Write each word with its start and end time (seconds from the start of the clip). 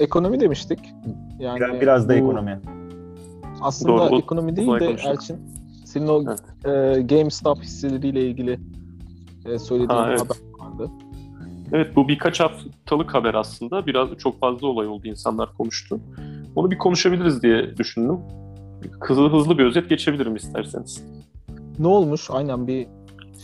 ekonomi 0.00 0.40
demiştik. 0.40 0.78
Yani 1.38 1.60
biraz, 1.60 1.80
biraz 1.80 2.08
da 2.08 2.12
bu 2.12 2.16
ekonomi. 2.16 2.60
Aslında 3.60 3.98
Doğru, 4.10 4.18
ekonomi 4.18 4.56
değil 4.56 4.68
de 4.72 4.78
konuştuk. 4.86 5.10
Elçin 5.10 5.36
senin 5.84 6.08
o 6.08 6.22
Evet. 6.26 6.96
e, 6.98 7.02
GameStop 7.02 7.62
hisseleriyle 7.62 8.26
ilgili 8.26 8.60
e, 9.46 9.58
söylediğin 9.58 9.98
Ha, 10.00 10.06
evet. 10.08 10.20
haber 10.20 10.36
vardı. 10.58 10.90
Evet 11.72 11.96
bu 11.96 12.08
birkaç 12.08 12.40
haftalık 12.40 13.14
haber 13.14 13.34
aslında. 13.34 13.86
Biraz 13.86 14.08
çok 14.18 14.40
fazla 14.40 14.66
olay 14.66 14.86
oldu. 14.86 15.08
insanlar 15.08 15.52
konuştu. 15.56 16.00
Onu 16.56 16.70
bir 16.70 16.78
konuşabiliriz 16.78 17.42
diye 17.42 17.76
düşündüm. 17.76 18.18
Hızlı 19.00 19.32
hızlı 19.32 19.58
bir 19.58 19.64
özet 19.64 19.88
geçebilirim 19.88 20.36
isterseniz. 20.36 21.04
Ne 21.78 21.86
olmuş? 21.86 22.28
Aynen 22.30 22.66
bir 22.66 22.86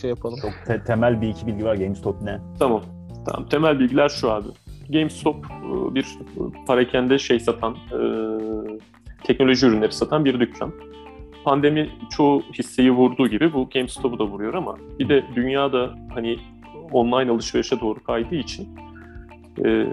şey 0.01 0.11
yapalım. 0.11 0.39
Çok 0.43 0.53
te- 0.67 0.85
temel 0.85 1.21
bir 1.21 1.29
iki 1.29 1.46
bilgi 1.46 1.64
var. 1.64 1.75
GameStop 1.75 2.23
ne? 2.23 2.39
Tamam. 2.59 2.82
Tamam. 3.27 3.48
Temel 3.48 3.79
bilgiler 3.79 4.09
şu 4.09 4.31
abi. 4.31 4.48
GameStop 4.93 5.36
e, 5.46 5.94
bir 5.94 6.07
parakende 6.67 7.18
şey 7.18 7.40
satan, 7.40 7.72
e, 7.75 8.00
teknoloji 9.25 9.67
ürünleri 9.67 9.93
satan 9.93 10.25
bir 10.25 10.40
dükkan. 10.40 10.72
Pandemi 11.44 11.90
çoğu 12.11 12.43
hisseyi 12.58 12.90
vurduğu 12.90 13.29
gibi 13.29 13.53
bu 13.53 13.68
GameStop'u 13.75 14.18
da 14.18 14.25
vuruyor 14.25 14.54
ama 14.54 14.76
bir 14.98 15.08
de 15.08 15.25
dünyada 15.36 15.95
hani 16.14 16.39
online 16.93 17.31
alışverişe 17.31 17.81
doğru 17.81 18.03
kaydığı 18.04 18.34
için 18.34 18.68
e, 19.64 19.86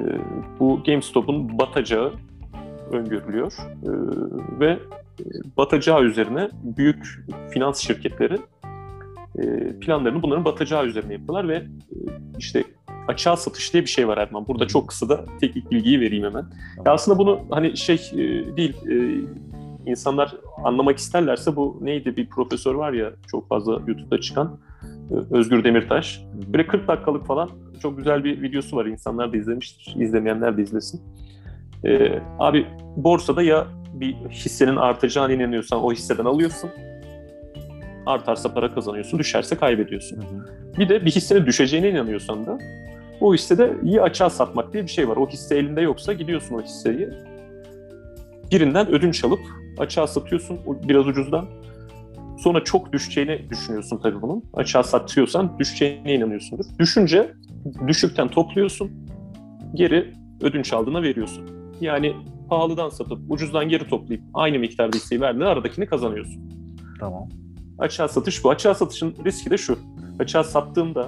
bu 0.60 0.84
GameStop'un 0.86 1.60
batacağı 1.60 2.14
öngörülüyor. 2.92 3.54
E, 3.84 3.92
ve 4.60 4.70
e, 4.70 5.26
batacağı 5.58 6.04
üzerine 6.04 6.50
büyük 6.64 7.06
finans 7.54 7.80
şirketleri 7.80 8.38
e, 9.38 9.74
planlarını 9.80 10.24
bunların 10.24 10.46
batacağı 10.46 10.86
üzerine 10.86 11.14
yapıyorlar 11.14 11.48
ve 11.48 11.56
e, 11.56 11.66
işte 12.38 12.64
açığa 13.08 13.36
satış 13.36 13.74
diye 13.74 13.84
bir 13.84 13.90
şey 13.90 14.08
var 14.08 14.18
Erman. 14.18 14.48
Burada 14.48 14.68
çok 14.68 14.88
kısa 14.88 15.10
da 15.10 15.26
teknik 15.40 15.72
bilgiyi 15.72 16.00
vereyim 16.00 16.26
hemen. 16.26 16.46
Ya 16.86 16.92
aslında 16.92 17.18
bunu 17.18 17.40
hani 17.50 17.78
şey 17.78 17.96
e, 18.14 18.18
değil, 18.58 18.76
e, 18.88 19.22
insanlar 19.90 20.36
anlamak 20.64 20.98
isterlerse 20.98 21.56
bu 21.56 21.80
neydi 21.82 22.18
bir 22.18 22.30
profesör 22.30 22.76
var 22.76 22.94
ya 22.94 23.12
çok 23.32 23.50
fazla 23.50 23.72
YouTube'da 23.74 24.22
çıkan 24.22 24.60
e, 25.12 25.36
Özgür 25.36 25.64
Demirtaş. 25.64 26.22
Böyle 26.54 26.68
40 26.68 26.88
dakikalık 26.88 27.26
falan 27.26 27.50
çok 27.82 27.98
güzel 27.98 28.24
bir 28.24 28.42
videosu 28.42 28.76
var. 28.76 28.86
İnsanlar 28.86 29.34
da 29.34 29.38
izlemiştir. 29.38 29.96
İzlemeyenler 29.98 30.58
de 30.58 30.62
izlesin. 30.62 31.02
E, 31.86 32.20
abi 32.40 32.68
borsada 32.96 33.44
ya 33.44 33.68
bir 33.94 34.16
hissenin 34.30 34.76
artacağına 34.76 35.34
inanıyorsan 35.34 35.84
o 35.84 35.92
hisseden 35.92 36.26
alıyorsun. 36.26 36.70
Artarsa 38.06 38.54
para 38.54 38.74
kazanıyorsun, 38.74 39.20
düşerse 39.20 39.56
kaybediyorsun. 39.56 40.18
Hı 40.18 40.22
hı. 40.22 40.46
Bir 40.80 40.90
de 40.90 41.06
bir 41.06 41.12
hissenin 41.12 41.46
düşeceğine 41.46 41.90
inanıyorsan 41.90 42.46
da 42.46 42.58
o 43.22 43.34
hissede 43.34 43.78
iyi 43.84 44.02
açığa 44.02 44.30
satmak 44.30 44.74
diye 44.74 44.84
bir 44.84 44.90
şey 44.90 45.10
var. 45.10 45.18
O 45.18 45.28
hisse 45.28 45.58
elinde 45.58 45.82
yoksa 45.82 46.14
gidiyorsun 46.14 46.56
o 46.56 46.62
hisseyi. 46.62 47.10
Birinden 48.52 48.88
ödünç 48.92 49.24
alıp 49.24 49.40
açığa 49.78 50.08
satıyorsun 50.08 50.60
biraz 50.88 51.08
ucuzdan. 51.08 51.46
Sonra 52.38 52.64
çok 52.64 52.94
düşeceğini 52.94 53.50
düşünüyorsun 53.50 54.00
tabii 54.04 54.22
bunun. 54.22 54.44
Açığa 54.54 54.84
satıyorsan 54.84 55.60
düşeceğine 55.60 56.14
inanıyorsundur. 56.14 56.66
Düşünce 56.80 57.34
düşükten 57.88 58.28
topluyorsun. 58.28 58.92
Geri 59.74 60.14
ödünç 60.42 60.74
aldığına 60.74 61.02
veriyorsun. 61.02 61.50
Yani 61.82 62.16
pahalıdan 62.50 62.90
satıp 62.90 63.20
ucuzdan 63.30 63.70
geri 63.70 63.88
toplayıp 63.88 64.24
aynı 64.34 64.60
miktarda 64.60 64.98
hisseyi 64.98 65.22
verdiğinde 65.22 65.46
aradakini 65.46 65.86
kazanıyorsun. 65.86 66.50
Tamam. 67.00 67.30
Açığa 67.80 68.08
satış 68.08 68.44
bu. 68.44 68.50
Açığa 68.50 68.74
satışın 68.74 69.16
riski 69.26 69.50
de 69.50 69.58
şu. 69.58 69.80
Açığa 70.20 70.44
sattığında 70.44 71.08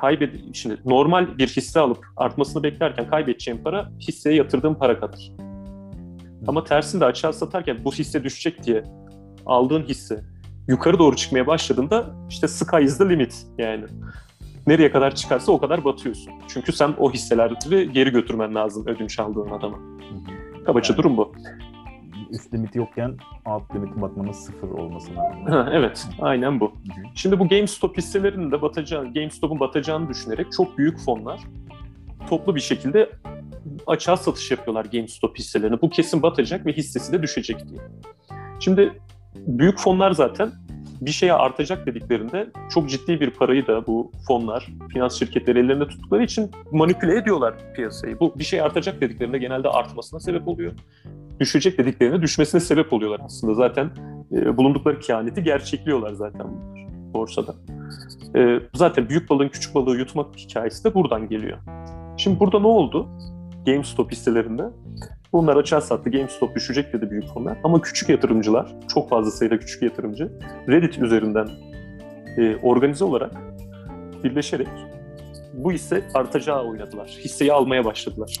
kaybed 0.00 0.34
şimdi 0.52 0.80
normal 0.84 1.38
bir 1.38 1.48
hisse 1.48 1.80
alıp 1.80 2.06
artmasını 2.16 2.62
beklerken 2.62 3.10
kaybedeceğin 3.10 3.58
para 3.64 3.90
hisseye 4.08 4.36
yatırdığın 4.36 4.74
para 4.74 5.00
kadar. 5.00 5.32
Ama 6.46 6.64
tersinde 6.64 7.04
açığa 7.04 7.32
satarken 7.32 7.84
bu 7.84 7.92
hisse 7.92 8.24
düşecek 8.24 8.64
diye 8.64 8.84
aldığın 9.46 9.82
hisse 9.82 10.24
yukarı 10.68 10.98
doğru 10.98 11.16
çıkmaya 11.16 11.46
başladığında 11.46 12.14
işte 12.28 12.48
sky 12.48 12.84
is 12.84 12.98
the 12.98 13.08
limit 13.08 13.46
yani. 13.58 13.84
Nereye 14.66 14.90
kadar 14.90 15.14
çıkarsa 15.14 15.52
o 15.52 15.60
kadar 15.60 15.84
batıyorsun. 15.84 16.32
Çünkü 16.48 16.72
sen 16.72 16.94
o 16.98 17.12
hisseleri 17.12 17.92
geri 17.92 18.10
götürmen 18.10 18.54
lazım 18.54 18.86
ödünç 18.86 19.18
aldığın 19.18 19.50
adama. 19.50 19.78
Kabaca 20.66 20.96
durum 20.96 21.16
bu. 21.16 21.32
Üst 22.30 22.54
limiti 22.54 22.78
yokken 22.78 23.16
alt 23.44 23.74
limiti 23.74 24.00
bakmanın 24.00 24.32
sıfır 24.32 24.68
olması 24.68 25.16
lazım. 25.16 25.46
Ha, 25.46 25.70
evet, 25.72 26.08
aynen 26.20 26.60
bu. 26.60 26.72
Şimdi 27.14 27.38
bu 27.38 27.48
GameStop 27.48 27.96
hisselerinin 27.96 28.52
de 28.52 28.62
batacağı, 28.62 29.12
GameStop'un 29.12 29.60
batacağını 29.60 30.08
düşünerek 30.08 30.52
çok 30.52 30.78
büyük 30.78 30.98
fonlar 30.98 31.40
toplu 32.28 32.54
bir 32.54 32.60
şekilde 32.60 33.10
açığa 33.86 34.16
satış 34.16 34.50
yapıyorlar 34.50 34.84
GameStop 34.84 35.38
hisselerini. 35.38 35.80
Bu 35.82 35.90
kesin 35.90 36.22
batacak 36.22 36.66
ve 36.66 36.72
hissesi 36.72 37.12
de 37.12 37.22
düşecek 37.22 37.68
diye. 37.68 37.80
Şimdi 38.60 38.92
büyük 39.34 39.78
fonlar 39.78 40.12
zaten 40.12 40.52
bir 41.00 41.10
şeye 41.10 41.32
artacak 41.32 41.86
dediklerinde 41.86 42.50
çok 42.70 42.90
ciddi 42.90 43.20
bir 43.20 43.30
parayı 43.30 43.66
da 43.66 43.86
bu 43.86 44.12
fonlar, 44.28 44.68
finans 44.92 45.18
şirketleri 45.18 45.58
ellerinde 45.58 45.88
tuttukları 45.88 46.24
için 46.24 46.50
manipüle 46.72 47.16
ediyorlar 47.16 47.54
piyasayı. 47.74 48.20
Bu 48.20 48.38
bir 48.38 48.44
şey 48.44 48.60
artacak 48.60 49.00
dediklerinde 49.00 49.38
genelde 49.38 49.68
artmasına 49.68 50.20
sebep 50.20 50.48
oluyor. 50.48 50.72
Düşecek 51.40 51.78
dediklerinde 51.78 52.22
düşmesine 52.22 52.60
sebep 52.60 52.92
oluyorlar 52.92 53.20
aslında. 53.24 53.54
Zaten 53.54 53.90
e, 54.32 54.56
bulundukları 54.56 55.00
kehaneti 55.00 55.42
gerçekliyorlar 55.42 56.12
zaten 56.12 56.46
bunlar 56.48 56.80
borsada. 57.14 57.54
E, 58.36 58.60
zaten 58.74 59.08
büyük 59.08 59.30
balığın 59.30 59.48
küçük 59.48 59.74
balığı 59.74 59.96
yutmak 59.96 60.36
hikayesi 60.36 60.84
de 60.84 60.94
buradan 60.94 61.28
geliyor. 61.28 61.58
Şimdi 62.16 62.40
burada 62.40 62.60
ne 62.60 62.66
oldu? 62.66 63.08
GameStop 63.66 64.12
hisselerinde 64.12 64.62
bunlar 65.32 65.56
açığa 65.56 65.80
sattı. 65.80 66.10
GameStop 66.10 66.54
düşecek 66.54 66.92
dedi 66.92 67.10
büyük 67.10 67.26
fonlar. 67.26 67.58
Ama 67.64 67.80
küçük 67.80 68.08
yatırımcılar, 68.08 68.74
çok 68.94 69.08
fazla 69.10 69.30
sayıda 69.30 69.58
küçük 69.58 69.82
yatırımcı 69.82 70.32
Reddit 70.68 70.98
üzerinden 70.98 71.48
e, 72.38 72.56
organize 72.56 73.04
olarak 73.04 73.32
birleşerek 74.24 74.68
bu 75.54 75.72
hisse 75.72 76.04
artacağı 76.14 76.64
oynadılar. 76.64 77.06
Hisseyi 77.06 77.52
almaya 77.52 77.84
başladılar. 77.84 78.36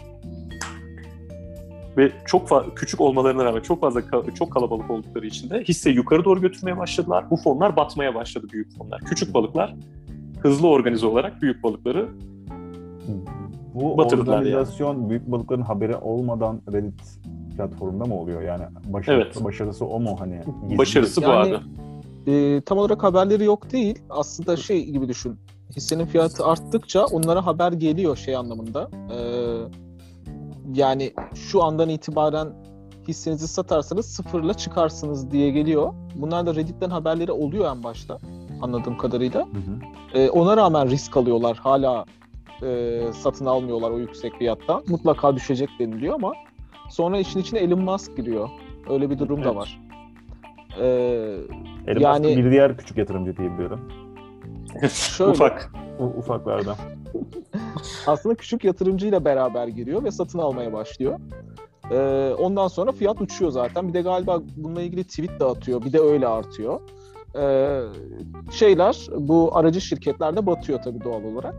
Ve 1.96 2.12
çok 2.26 2.76
küçük 2.76 3.00
olmalarına 3.00 3.44
rağmen 3.44 3.60
çok 3.60 3.80
fazla 3.80 4.00
ka- 4.00 4.34
çok 4.34 4.52
kalabalık 4.52 4.90
oldukları 4.90 5.26
için 5.26 5.50
de 5.50 5.64
hisseyi 5.64 5.96
yukarı 5.96 6.24
doğru 6.24 6.40
götürmeye 6.40 6.78
başladılar. 6.78 7.30
Bu 7.30 7.36
fonlar 7.36 7.76
batmaya 7.76 8.14
başladı 8.14 8.46
büyük 8.52 8.78
fonlar. 8.78 9.00
Küçük 9.00 9.34
balıklar 9.34 9.74
hızlı 10.42 10.68
organize 10.68 11.06
olarak 11.06 11.42
büyük 11.42 11.62
balıkları 11.62 12.08
Bu 13.74 13.98
Batırdılar 13.98 14.38
organizasyon 14.38 15.10
büyük 15.10 15.30
balıkların 15.30 15.62
haberi 15.62 15.96
olmadan 15.96 16.60
Reddit 16.72 17.02
platformunda 17.56 18.04
mı 18.04 18.14
oluyor? 18.20 18.42
Yani 18.42 18.62
başarı, 18.86 19.16
Evet. 19.16 19.44
başarısı 19.44 19.86
o 19.86 20.00
mu 20.00 20.16
hani? 20.18 20.40
Gizli- 20.68 20.78
başarısı 20.78 21.20
bu 21.22 21.24
Yani- 21.26 21.56
abi. 21.56 21.64
E, 22.32 22.60
tam 22.60 22.78
olarak 22.78 23.02
haberleri 23.02 23.44
yok 23.44 23.72
değil. 23.72 23.98
Aslında 24.10 24.56
şey 24.56 24.84
gibi 24.90 25.08
düşün. 25.08 25.38
Hissenin 25.76 26.06
fiyatı 26.06 26.44
arttıkça 26.44 27.04
onlara 27.04 27.46
haber 27.46 27.72
geliyor 27.72 28.16
şey 28.16 28.36
anlamında. 28.36 28.90
E, 28.92 29.18
yani 30.74 31.12
şu 31.34 31.62
andan 31.62 31.88
itibaren 31.88 32.48
hissenizi 33.08 33.48
satarsanız 33.48 34.06
sıfırla 34.06 34.54
çıkarsınız 34.54 35.30
diye 35.30 35.50
geliyor. 35.50 35.92
Bunlar 36.14 36.46
da 36.46 36.54
Reddit'ten 36.54 36.90
haberleri 36.90 37.32
oluyor 37.32 37.76
en 37.76 37.84
başta 37.84 38.18
anladığım 38.62 38.98
kadarıyla. 38.98 39.40
Hı 39.40 39.44
hı. 39.44 40.18
E, 40.18 40.30
ona 40.30 40.56
rağmen 40.56 40.90
risk 40.90 41.16
alıyorlar. 41.16 41.56
Hala 41.56 42.04
e, 42.62 43.00
satın 43.12 43.46
almıyorlar 43.46 43.90
o 43.90 43.98
yüksek 43.98 44.34
fiyattan. 44.38 44.82
Mutlaka 44.88 45.36
düşecek 45.36 45.68
deniliyor 45.78 46.14
ama 46.14 46.32
sonra 46.90 47.18
işin 47.18 47.40
içine 47.40 47.58
Elon 47.58 47.80
Musk 47.80 48.16
giriyor. 48.16 48.48
Öyle 48.90 49.10
bir 49.10 49.18
durum 49.18 49.44
da 49.44 49.48
Evet. 49.48 49.56
var. 49.56 49.80
E, 50.80 50.86
Elon 51.86 52.00
Yani- 52.00 52.26
Musk'ın 52.26 52.44
bir 52.44 52.50
diğer 52.50 52.76
küçük 52.76 52.96
yatırımcı 52.98 53.36
diye 53.36 53.52
biliyorum. 53.52 53.80
şöyle, 54.92 55.30
Ufak. 55.32 55.72
U- 55.98 56.18
ufaklardan. 56.18 56.76
aslında 58.06 58.34
küçük 58.34 58.64
yatırımcıyla 58.64 59.24
beraber 59.24 59.68
giriyor 59.68 60.04
ve 60.04 60.10
satın 60.10 60.38
almaya 60.38 60.72
başlıyor. 60.72 61.20
Ee, 61.92 62.34
ondan 62.38 62.68
sonra 62.68 62.92
fiyat 62.92 63.20
uçuyor 63.20 63.50
zaten. 63.50 63.88
Bir 63.88 63.94
de 63.94 64.00
galiba 64.00 64.40
bununla 64.56 64.82
ilgili 64.82 65.04
tweet 65.04 65.40
de 65.40 65.44
atıyor. 65.44 65.84
Bir 65.84 65.92
de 65.92 66.00
öyle 66.00 66.26
artıyor. 66.28 66.80
Ee, 67.38 67.80
şeyler 68.52 69.06
bu 69.16 69.50
aracı 69.56 69.80
şirketlerde 69.80 70.46
batıyor 70.46 70.82
tabii 70.82 71.04
doğal 71.04 71.24
olarak. 71.24 71.54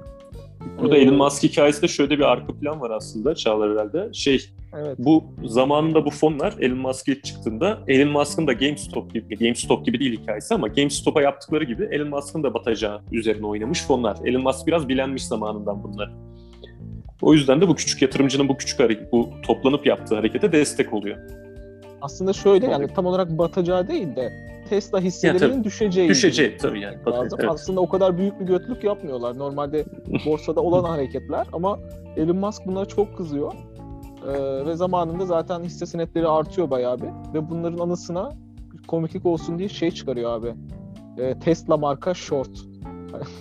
Burada 0.80 0.98
Ee, 0.98 1.02
Elon 1.02 1.16
Musk 1.16 1.44
hikayesinde 1.44 1.88
şöyle 1.88 2.18
bir 2.18 2.32
arka 2.32 2.54
plan 2.54 2.82
var 2.82 2.92
aslında 2.92 3.36
Çağlar 3.36 3.72
herhalde. 3.72 4.10
Şey, 4.14 4.46
Evet. 4.78 4.96
bu 5.00 5.24
zamanında 5.44 6.06
bu 6.06 6.10
fonlar 6.10 6.56
Elon 6.60 6.78
Musk 6.78 7.08
ilk 7.08 7.24
çıktığında 7.24 7.80
Elon 7.88 8.12
Musk'ın 8.12 8.48
da 8.48 8.54
GameStop 8.54 9.14
gibi, 9.14 9.38
GameStop 9.38 9.86
gibi 9.86 10.00
değil 10.00 10.22
hikayesi 10.22 10.54
ama 10.54 10.68
GameStop'a 10.68 11.22
yaptıkları 11.22 11.64
gibi 11.64 11.88
Elon 11.92 12.10
Musk'ın 12.10 12.44
da 12.44 12.54
batacağı 12.54 13.02
üzerine 13.12 13.46
oynamış 13.46 13.84
fonlar. 13.84 14.18
Elon 14.26 14.44
Musk 14.44 14.68
biraz 14.68 14.90
bilenmiş 14.90 15.24
zamanından 15.26 15.84
bunlar. 15.84 16.12
O 17.22 17.34
yüzden 17.34 17.62
de 17.62 17.68
bu 17.68 17.76
küçük 17.76 18.02
yatırımcının 18.02 18.50
bu 18.50 18.58
küçük 18.58 18.80
hareket, 18.80 19.12
bu 19.12 19.30
toplanıp 19.44 19.86
yaptığı 19.86 20.16
harekete 20.16 20.52
destek 20.52 20.94
oluyor. 20.94 21.18
Aslında 22.02 22.34
şöyle 22.34 22.66
yani 22.66 22.88
tam 22.88 23.06
olarak 23.06 23.38
batacağı 23.38 23.88
değil 23.88 24.16
de 24.16 24.52
Tesla 24.70 25.00
hisselerinin 25.00 25.54
tabii. 25.54 25.64
düşeceği. 25.64 26.10
Düşeceği 26.10 26.58
tabii 26.58 26.82
yani. 26.82 26.98
lazım. 27.08 27.40
Evet. 27.42 27.52
Aslında 27.52 27.82
o 27.82 27.90
kadar 27.90 28.18
büyük 28.18 28.40
bir 28.40 28.46
götlük 28.46 28.84
yapmıyorlar. 28.84 29.38
Normalde 29.38 29.86
borsada 30.26 30.62
olan 30.62 30.84
hareketler 30.84 31.48
ama 31.54 31.80
Elon 32.18 32.38
Musk 32.38 32.66
bunlara 32.66 32.86
çok 32.86 33.18
kızıyor. 33.18 33.54
Ee, 34.28 34.66
ve 34.66 34.76
zamanında 34.76 35.26
zaten 35.26 35.64
hisse 35.64 35.86
senetleri 35.86 36.28
artıyor 36.28 36.70
bayağı 36.70 36.98
bir. 36.98 37.34
Ve 37.34 37.50
bunların 37.50 37.78
anısına 37.78 38.30
komiklik 38.88 39.26
olsun 39.26 39.60
diye 39.60 39.70
şey 39.70 39.92
çıkarıyor 39.92 40.32
abi. 40.32 40.54
Ee, 41.18 41.40
Tesla 41.40 41.78
marka 41.78 42.14
short. 42.14 42.50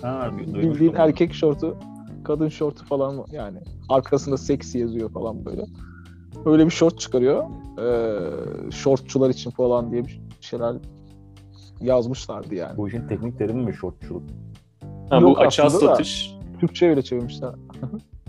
Ha, 0.01 0.29
Bildiğin 0.37 0.93
erkek 0.93 1.33
şortu, 1.33 1.77
kadın 2.23 2.49
şortu 2.49 2.85
falan 2.85 3.25
yani. 3.31 3.57
Arkasında 3.89 4.37
seksi 4.37 4.79
yazıyor 4.79 5.11
falan 5.11 5.45
böyle. 5.45 5.65
Öyle 6.45 6.65
bir 6.65 6.71
short 6.71 6.99
çıkarıyor. 6.99 7.43
Ee, 7.79 8.71
shortçular 8.71 9.29
için 9.29 9.51
falan 9.51 9.91
diye 9.91 10.05
bir 10.05 10.21
şeyler 10.41 10.75
yazmışlardı 11.81 12.55
yani. 12.55 12.77
Bu 12.77 12.87
işin 12.87 13.07
teknik 13.07 13.37
terimi 13.37 13.63
mi 13.65 13.73
shortçuluk? 13.73 14.23
Ha, 15.09 15.19
Yok 15.19 15.37
bu 15.37 15.39
açığa 15.39 15.69
satış. 15.69 16.35
Türkçe 16.59 16.89
öyle 16.89 17.01
çevirmişler. 17.01 17.51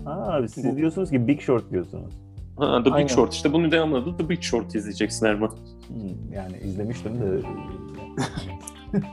Ha, 0.05 0.39
siz 0.49 0.65
Bu- 0.71 0.77
diyorsunuz 0.77 1.09
ki 1.09 1.27
Big 1.27 1.41
Short 1.41 1.71
diyorsunuz. 1.71 2.13
Ha, 2.57 2.79
The 2.79 2.85
Big 2.85 2.93
Aynen. 2.93 3.07
Short. 3.07 3.33
İşte 3.33 3.53
bunun 3.53 3.71
devamlı 3.71 3.97
adı 3.97 4.17
The 4.17 4.29
Big 4.29 4.41
Short 4.41 4.75
izleyeceksin 4.75 5.25
Erman. 5.25 5.49
Hmm, 5.87 6.33
yani 6.33 6.57
izlemiştim 6.63 7.21
de. 7.21 7.41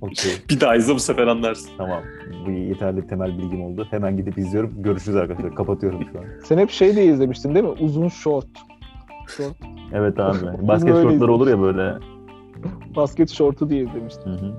Okey, 0.00 0.32
Bir 0.50 0.60
daha 0.60 0.76
izle 0.76 0.94
bu 0.94 0.98
sefer 1.00 1.26
anlarsın. 1.26 1.70
tamam. 1.78 2.02
Bu 2.46 2.50
yeterli 2.50 3.06
temel 3.06 3.38
bilgim 3.38 3.62
oldu. 3.64 3.86
Hemen 3.90 4.16
gidip 4.16 4.38
izliyorum. 4.38 4.82
Görüşürüz 4.82 5.16
arkadaşlar. 5.16 5.54
Kapatıyorum 5.54 6.00
şu 6.12 6.18
an. 6.18 6.24
Sen 6.44 6.58
hep 6.58 6.70
şey 6.70 6.96
diye 6.96 7.06
izlemiştin 7.06 7.54
değil 7.54 7.64
mi? 7.64 7.70
Uzun 7.70 8.08
short. 8.08 8.46
Short. 9.36 9.56
Evet 9.92 10.20
abi. 10.20 10.68
Basket 10.68 10.94
öyle 10.94 11.10
shortlar 11.10 11.28
olur 11.28 11.48
ya 11.48 11.60
böyle. 11.60 11.94
Basket 12.96 13.30
shortu 13.30 13.70
diye 13.70 13.84
izlemiştin. 13.84 14.30
Hı 14.30 14.34
hı. 14.34 14.54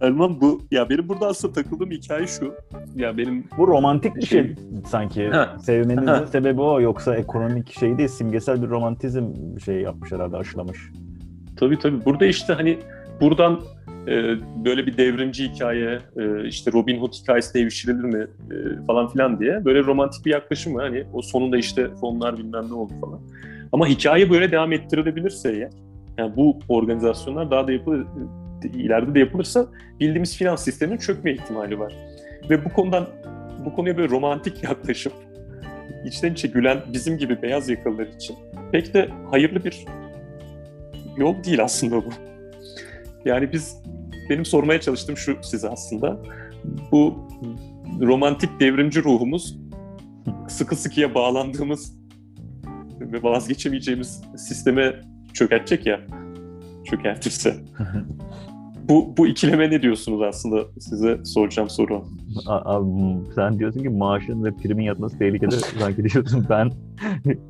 Erman 0.00 0.40
bu 0.40 0.60
ya 0.70 0.88
benim 0.90 1.08
burada 1.08 1.26
aslında 1.26 1.54
takıldığım 1.54 1.90
hikaye 1.90 2.26
şu. 2.26 2.54
Ya 2.96 3.16
benim 3.18 3.44
Bu 3.58 3.68
romantik 3.68 4.16
bir 4.16 4.26
şey, 4.26 4.42
Şey- 4.42 4.56
sanki. 4.86 5.28
Ha. 5.28 5.56
Sevmenizin 5.62 6.06
Ha. 6.06 6.26
sebebi 6.26 6.60
o. 6.60 6.80
Yoksa 6.80 7.16
ekonomik 7.16 7.72
şey 7.78 7.98
değil. 7.98 8.08
Simgesel 8.08 8.62
bir 8.62 8.68
romantizm 8.68 9.24
bir 9.56 9.60
şey 9.60 9.80
yapmış 9.80 10.12
herhalde 10.12 10.36
aşılamış. 10.36 10.78
tabii 11.56 11.78
tabii 11.78 12.04
burada 12.04 12.26
işte 12.26 12.52
hani 12.52 12.78
buradan 13.20 13.60
e, 14.08 14.12
böyle 14.64 14.86
bir 14.86 14.96
devrimci 14.96 15.48
hikaye 15.48 15.98
e, 16.16 16.48
işte 16.48 16.72
Robin 16.72 17.00
Hood 17.00 17.12
hikayesi 17.12 17.54
devşirilir 17.54 18.04
mi 18.04 18.26
e, 18.50 18.86
falan 18.86 19.08
filan 19.08 19.40
diye 19.40 19.64
böyle 19.64 19.82
romantik 19.82 20.26
bir 20.26 20.30
yaklaşım 20.30 20.74
var. 20.74 20.84
Hani 20.84 21.04
o 21.12 21.22
sonunda 21.22 21.56
işte 21.56 21.88
fonlar 22.00 22.38
bilmem 22.38 22.68
ne 22.68 22.74
oldu 22.74 22.92
falan. 23.00 23.20
Ama 23.72 23.86
hikaye 23.86 24.30
böyle 24.30 24.52
devam 24.52 24.72
ettirilebilirse 24.72 25.52
eğer 25.52 25.70
yani 26.18 26.36
bu 26.36 26.58
organizasyonlar 26.68 27.50
daha 27.50 27.66
da 27.66 27.72
yapılır 27.72 28.06
ileride 28.74 29.14
de 29.14 29.18
yapılırsa 29.18 29.66
bildiğimiz 30.00 30.36
finans 30.36 30.64
sisteminin 30.64 30.98
çökme 30.98 31.32
ihtimali 31.32 31.78
var. 31.78 31.94
Ve 32.50 32.64
bu 32.64 32.68
konudan 32.68 33.06
bu 33.64 33.74
konuya 33.74 33.96
böyle 33.96 34.08
romantik 34.08 34.62
yaklaşıp 34.62 35.12
içten 36.04 36.32
içe 36.32 36.48
gülen 36.48 36.78
bizim 36.92 37.18
gibi 37.18 37.42
beyaz 37.42 37.68
yakalılar 37.68 38.06
için 38.06 38.36
pek 38.72 38.94
de 38.94 39.08
hayırlı 39.30 39.64
bir 39.64 39.84
yol 41.16 41.44
değil 41.44 41.64
aslında 41.64 41.96
bu. 41.96 42.33
Yani 43.24 43.52
biz 43.52 43.82
benim 44.30 44.44
sormaya 44.44 44.80
çalıştığım 44.80 45.16
şu 45.16 45.36
size 45.42 45.68
aslında. 45.68 46.22
Bu 46.92 47.28
romantik 48.00 48.60
devrimci 48.60 49.04
ruhumuz 49.04 49.58
sıkı 50.48 50.76
sıkıya 50.76 51.14
bağlandığımız 51.14 51.96
ve 53.00 53.22
vazgeçemeyeceğimiz 53.22 54.22
sisteme 54.36 55.00
çökertecek 55.32 55.86
ya. 55.86 56.00
Çökertirse. 56.84 57.56
bu, 58.88 59.14
bu 59.16 59.26
ikileme 59.26 59.70
ne 59.70 59.82
diyorsunuz 59.82 60.22
aslında? 60.22 60.64
Size 60.80 61.24
soracağım 61.24 61.70
soru. 61.70 62.04
Abi, 62.46 62.86
sen 63.34 63.58
diyorsun 63.58 63.82
ki 63.82 63.88
maaşın 63.88 64.44
ve 64.44 64.50
primin 64.62 64.84
yatması 64.84 65.18
tehlikede. 65.18 65.56
Sanki 65.78 66.04
diyorsun 66.04 66.46
ben 66.50 66.70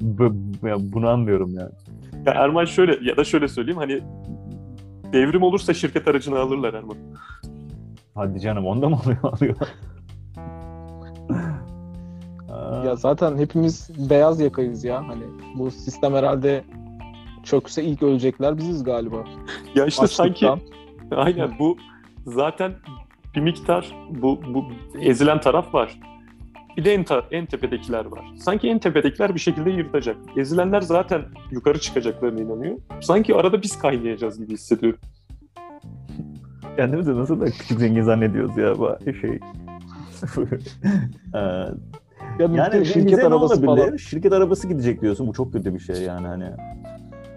bunu 0.93 1.09
anlıyorum 1.09 1.55
ya. 1.55 1.71
Ya 2.27 2.33
Erman 2.33 2.65
şöyle 2.65 3.11
ya 3.11 3.17
da 3.17 3.25
şöyle 3.25 3.49
söyleyeyim 3.49 3.79
hani 3.79 4.01
devrim 5.15 5.43
olursa 5.43 5.75
şirket 5.75 6.09
aracını 6.09 6.39
alırlar 6.39 6.75
Erman. 6.75 6.97
Hadi 8.15 8.41
canım 8.41 8.67
onda 8.67 8.89
mı 8.89 8.99
oluyor? 9.05 9.19
alıyor? 9.23 9.57
Ya 12.85 12.97
zaten 12.97 13.39
hepimiz 13.39 13.91
beyaz 14.11 14.41
yakayız 14.41 14.85
ya. 14.85 15.09
Hani 15.09 15.25
bu 15.55 15.71
sistem 15.71 16.15
herhalde 16.15 16.65
çökse 17.45 17.85
ilk 17.85 18.03
ölecekler 18.03 18.57
biziz 18.57 18.85
galiba. 18.85 19.25
Ya 19.75 19.87
işte 19.87 20.07
sanki 20.07 20.51
Açlıktan. 20.51 21.17
aynen 21.17 21.59
bu 21.59 21.77
zaten 22.27 22.73
bir 23.35 23.41
miktar 23.41 23.95
bu, 24.11 24.41
bu 24.55 24.65
ezilen 25.01 25.41
taraf 25.41 25.75
var. 25.75 26.01
Bir 26.77 26.85
de 26.85 26.95
en, 26.95 27.05
ta- 27.05 27.25
en 27.31 27.47
tepedekiler 27.47 28.05
var. 28.05 28.25
Sanki 28.39 28.69
en 28.69 28.79
tepedekiler 28.79 29.35
bir 29.35 29.41
şekilde 29.41 29.71
yırtacak. 29.71 30.17
Ezilenler 30.37 30.81
zaten 30.81 31.23
yukarı 31.51 31.81
çıkacaklarına 31.81 32.41
inanıyor. 32.41 32.79
Sanki 33.01 33.35
arada 33.35 33.63
biz 33.63 33.79
kaynayacağız 33.79 34.39
gibi 34.39 34.53
hissediyorum. 34.53 35.01
Kendimizi 36.77 37.17
nasıl 37.17 37.41
da 37.41 37.45
küçük 37.45 37.79
zengin 37.79 38.03
zannediyoruz 38.03 38.57
ya 38.57 38.79
bu 38.79 39.13
şey. 39.21 39.41
Ee, 41.35 41.39
yani 42.39 42.73
bize 42.73 42.85
şirket 42.85 43.25
arabası 43.25 43.65
falan. 43.65 43.97
Şirket 43.97 44.33
arabası 44.33 44.69
gidecek 44.69 45.03
diyorsun. 45.03 45.27
Bu 45.27 45.33
çok 45.33 45.53
kötü 45.53 45.75
bir 45.75 45.79
şey 45.79 45.97
yani 45.97 46.27
hani. 46.27 46.45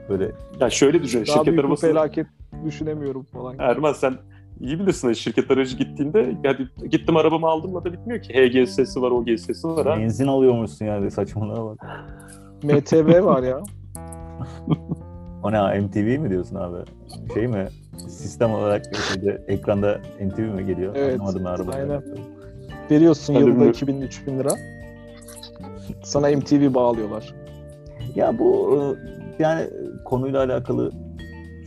Böyle 0.09 0.31
Ya 0.59 0.69
şöyle 0.69 1.03
düşün. 1.03 1.19
Daha 1.19 1.25
şirket 1.25 1.47
büyük 1.47 1.59
arabası... 1.59 1.87
felaket 1.87 2.27
düşünemiyorum 2.65 3.23
falan. 3.23 3.55
Erman 3.59 3.93
sen 3.93 4.17
iyi 4.59 4.79
bilirsin 4.79 5.07
hani 5.07 5.15
şirket 5.15 5.51
aracı 5.51 5.77
gittiğinde 5.77 6.35
yani 6.43 6.67
gittim 6.91 7.17
arabamı 7.17 7.47
aldımla 7.47 7.85
da 7.85 7.93
bitmiyor 7.93 8.21
ki. 8.21 8.33
HGS'si 8.33 9.01
var, 9.01 9.11
OGS'si 9.11 9.67
var 9.67 9.85
ha. 9.87 9.97
benzin 9.97 10.27
alıyormuşsun 10.27 10.85
yani 10.85 11.11
saçmalığa 11.11 11.65
bak. 11.65 11.79
MTV 12.63 13.25
var 13.25 13.43
ya. 13.43 13.61
O 15.43 15.51
ne 15.51 15.79
MTV 15.79 16.19
mi 16.19 16.29
diyorsun 16.29 16.55
abi? 16.55 16.77
Şey 17.33 17.47
mi? 17.47 17.67
Sistem 18.07 18.51
olarak 18.51 18.85
şeyde, 18.95 19.43
ekranda 19.47 20.01
MTV 20.21 20.39
mi 20.39 20.65
geliyor? 20.65 20.95
Evet, 20.97 21.13
Anlamadım 21.13 21.45
ben 21.45 21.49
arabada. 21.49 21.75
aynen. 21.75 22.03
Veriyorsun 22.91 23.33
Hadi 23.33 23.43
yılda 23.43 23.59
buyur. 23.59 23.73
2000-3000 23.73 24.39
lira. 24.39 24.49
Sana 26.03 26.27
MTV 26.29 26.73
bağlıyorlar. 26.73 27.35
Ya 28.15 28.39
bu 28.39 28.75
e, 28.75 28.79
yani 29.43 29.69
konuyla 30.05 30.43
alakalı 30.43 30.91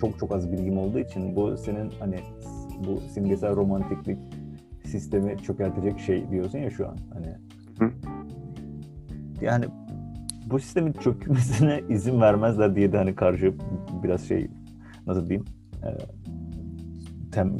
çok 0.00 0.18
çok 0.18 0.32
az 0.32 0.52
bilgim 0.52 0.78
olduğu 0.78 0.98
için 0.98 1.36
bu 1.36 1.56
senin 1.56 1.92
hani 2.00 2.20
bu 2.86 3.00
simgesel 3.00 3.56
romantiklik 3.56 4.18
sistemi 4.84 5.38
çökertecek 5.38 6.00
şey 6.00 6.30
diyorsun 6.30 6.58
ya 6.58 6.70
şu 6.70 6.88
an 6.88 6.96
hani. 7.14 7.26
Hı. 7.78 7.92
Yani 9.40 9.64
bu 10.46 10.58
sistemin 10.58 10.92
çökmesine 10.92 11.82
izin 11.88 12.20
vermezler 12.20 12.76
diye 12.76 12.92
de 12.92 12.96
hani 12.96 13.14
karşı 13.14 13.54
biraz 14.02 14.28
şey 14.28 14.50
nasıl 15.06 15.28
diyeyim 15.28 15.44
e, 15.84 15.88
tem 17.32 17.56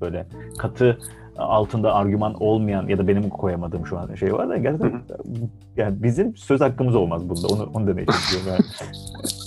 böyle 0.00 0.26
katı 0.58 0.98
altında 1.38 1.94
argüman 1.94 2.34
olmayan 2.42 2.88
ya 2.88 2.98
da 2.98 3.08
benim 3.08 3.28
koyamadığım 3.28 3.86
şu 3.86 3.98
an 3.98 4.14
şey 4.14 4.32
var 4.32 4.48
da 4.48 4.56
gerçekten 4.56 5.02
yani 5.76 6.02
bizim 6.02 6.36
söz 6.36 6.60
hakkımız 6.60 6.94
olmaz 6.94 7.28
bunda. 7.28 7.46
Onu, 7.54 7.70
onu 7.74 7.86
demeye 7.86 8.06
çalışıyorum 8.06 8.48
yani. 8.48 8.92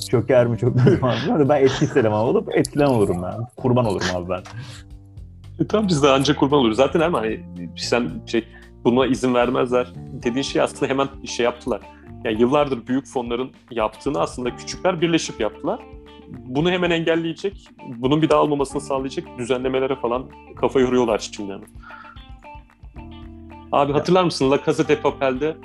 Çöker 0.10 0.48
mi 0.48 0.58
çökmez 0.58 0.86
mi. 1.28 1.50
Ben 1.50 1.62
etkisiz 1.62 1.98
eleman 1.98 2.26
olup 2.26 2.58
etkilen 2.58 2.88
olurum 2.88 3.24
ben. 3.24 3.34
Kurban 3.58 3.86
olurum 3.86 4.08
abi 4.16 4.30
ben. 4.30 4.42
E, 5.60 5.68
tamam 5.68 5.88
biz 5.88 6.04
de 6.04 6.10
ancak 6.10 6.40
kurban 6.40 6.60
oluruz. 6.60 6.78
Zaten 6.78 7.00
Erman 7.00 7.20
hani 7.20 7.40
sen 7.78 8.12
şey 8.28 8.44
buna 8.84 9.06
izin 9.06 9.34
vermezler 9.34 9.88
dediğin 9.96 10.42
şey 10.42 10.62
aslında 10.62 10.92
hemen 10.92 11.08
şey 11.26 11.44
yaptılar. 11.44 11.82
Yani 12.24 12.42
yıllardır 12.42 12.88
büyük 12.88 13.06
fonların 13.06 13.52
yaptığını 13.72 14.20
aslında 14.20 14.56
küçükler 14.56 15.02
birleşip 15.02 15.40
yaptılar. 15.42 15.80
Bunu 16.28 16.72
hemen 16.72 16.92
engelleyecek, 16.92 17.70
bunun 17.98 18.22
bir 18.22 18.30
daha 18.30 18.42
olmamasını 18.42 18.82
sağlayacak 18.82 19.26
düzenlemelere 19.38 19.96
falan 19.96 20.26
kafa 20.56 20.80
yoruyorlar 20.80 21.20
şimdi 21.20 21.54
hemen. 21.54 21.68
Abi 23.72 23.94
hatırlar 23.94 24.24
mısın 24.24 24.52
La 24.52 24.60
Casa 24.66 24.88
de 24.88 25.02
Papel'de? 25.02 25.58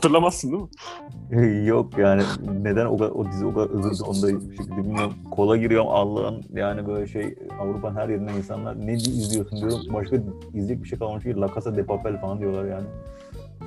Hatırlamazsın 0.00 0.52
değil 0.52 0.62
mi? 1.30 1.66
Yok 1.66 1.98
yani 1.98 2.22
neden 2.62 2.86
o, 2.86 2.98
kadar, 2.98 3.10
o 3.10 3.24
dizi 3.32 3.46
o 3.46 3.54
kadar 3.54 3.70
övüldü 3.70 4.02
onu 4.06 4.22
da 4.22 4.50
bir 4.50 4.56
şekilde 4.56 4.76
bilmiyorum. 4.76 5.12
Kola 5.30 5.56
giriyorum 5.56 5.88
Allah'ın 5.88 6.42
yani 6.52 6.86
böyle 6.86 7.06
şey 7.06 7.34
Avrupa'nın 7.60 7.96
her 7.96 8.08
yerinden 8.08 8.34
insanlar 8.34 8.86
ne 8.86 8.92
izliyorsun 8.92 9.58
diyorum. 9.58 9.94
Başka 9.94 10.16
izleyecek 10.48 10.82
bir 10.82 10.88
şey 10.88 10.98
kalmamış 10.98 11.24
ki 11.24 11.36
La 11.36 11.48
Casa 11.54 11.76
de 11.76 11.84
Papel 11.86 12.20
falan 12.20 12.40
diyorlar 12.40 12.64
yani. 12.64 12.86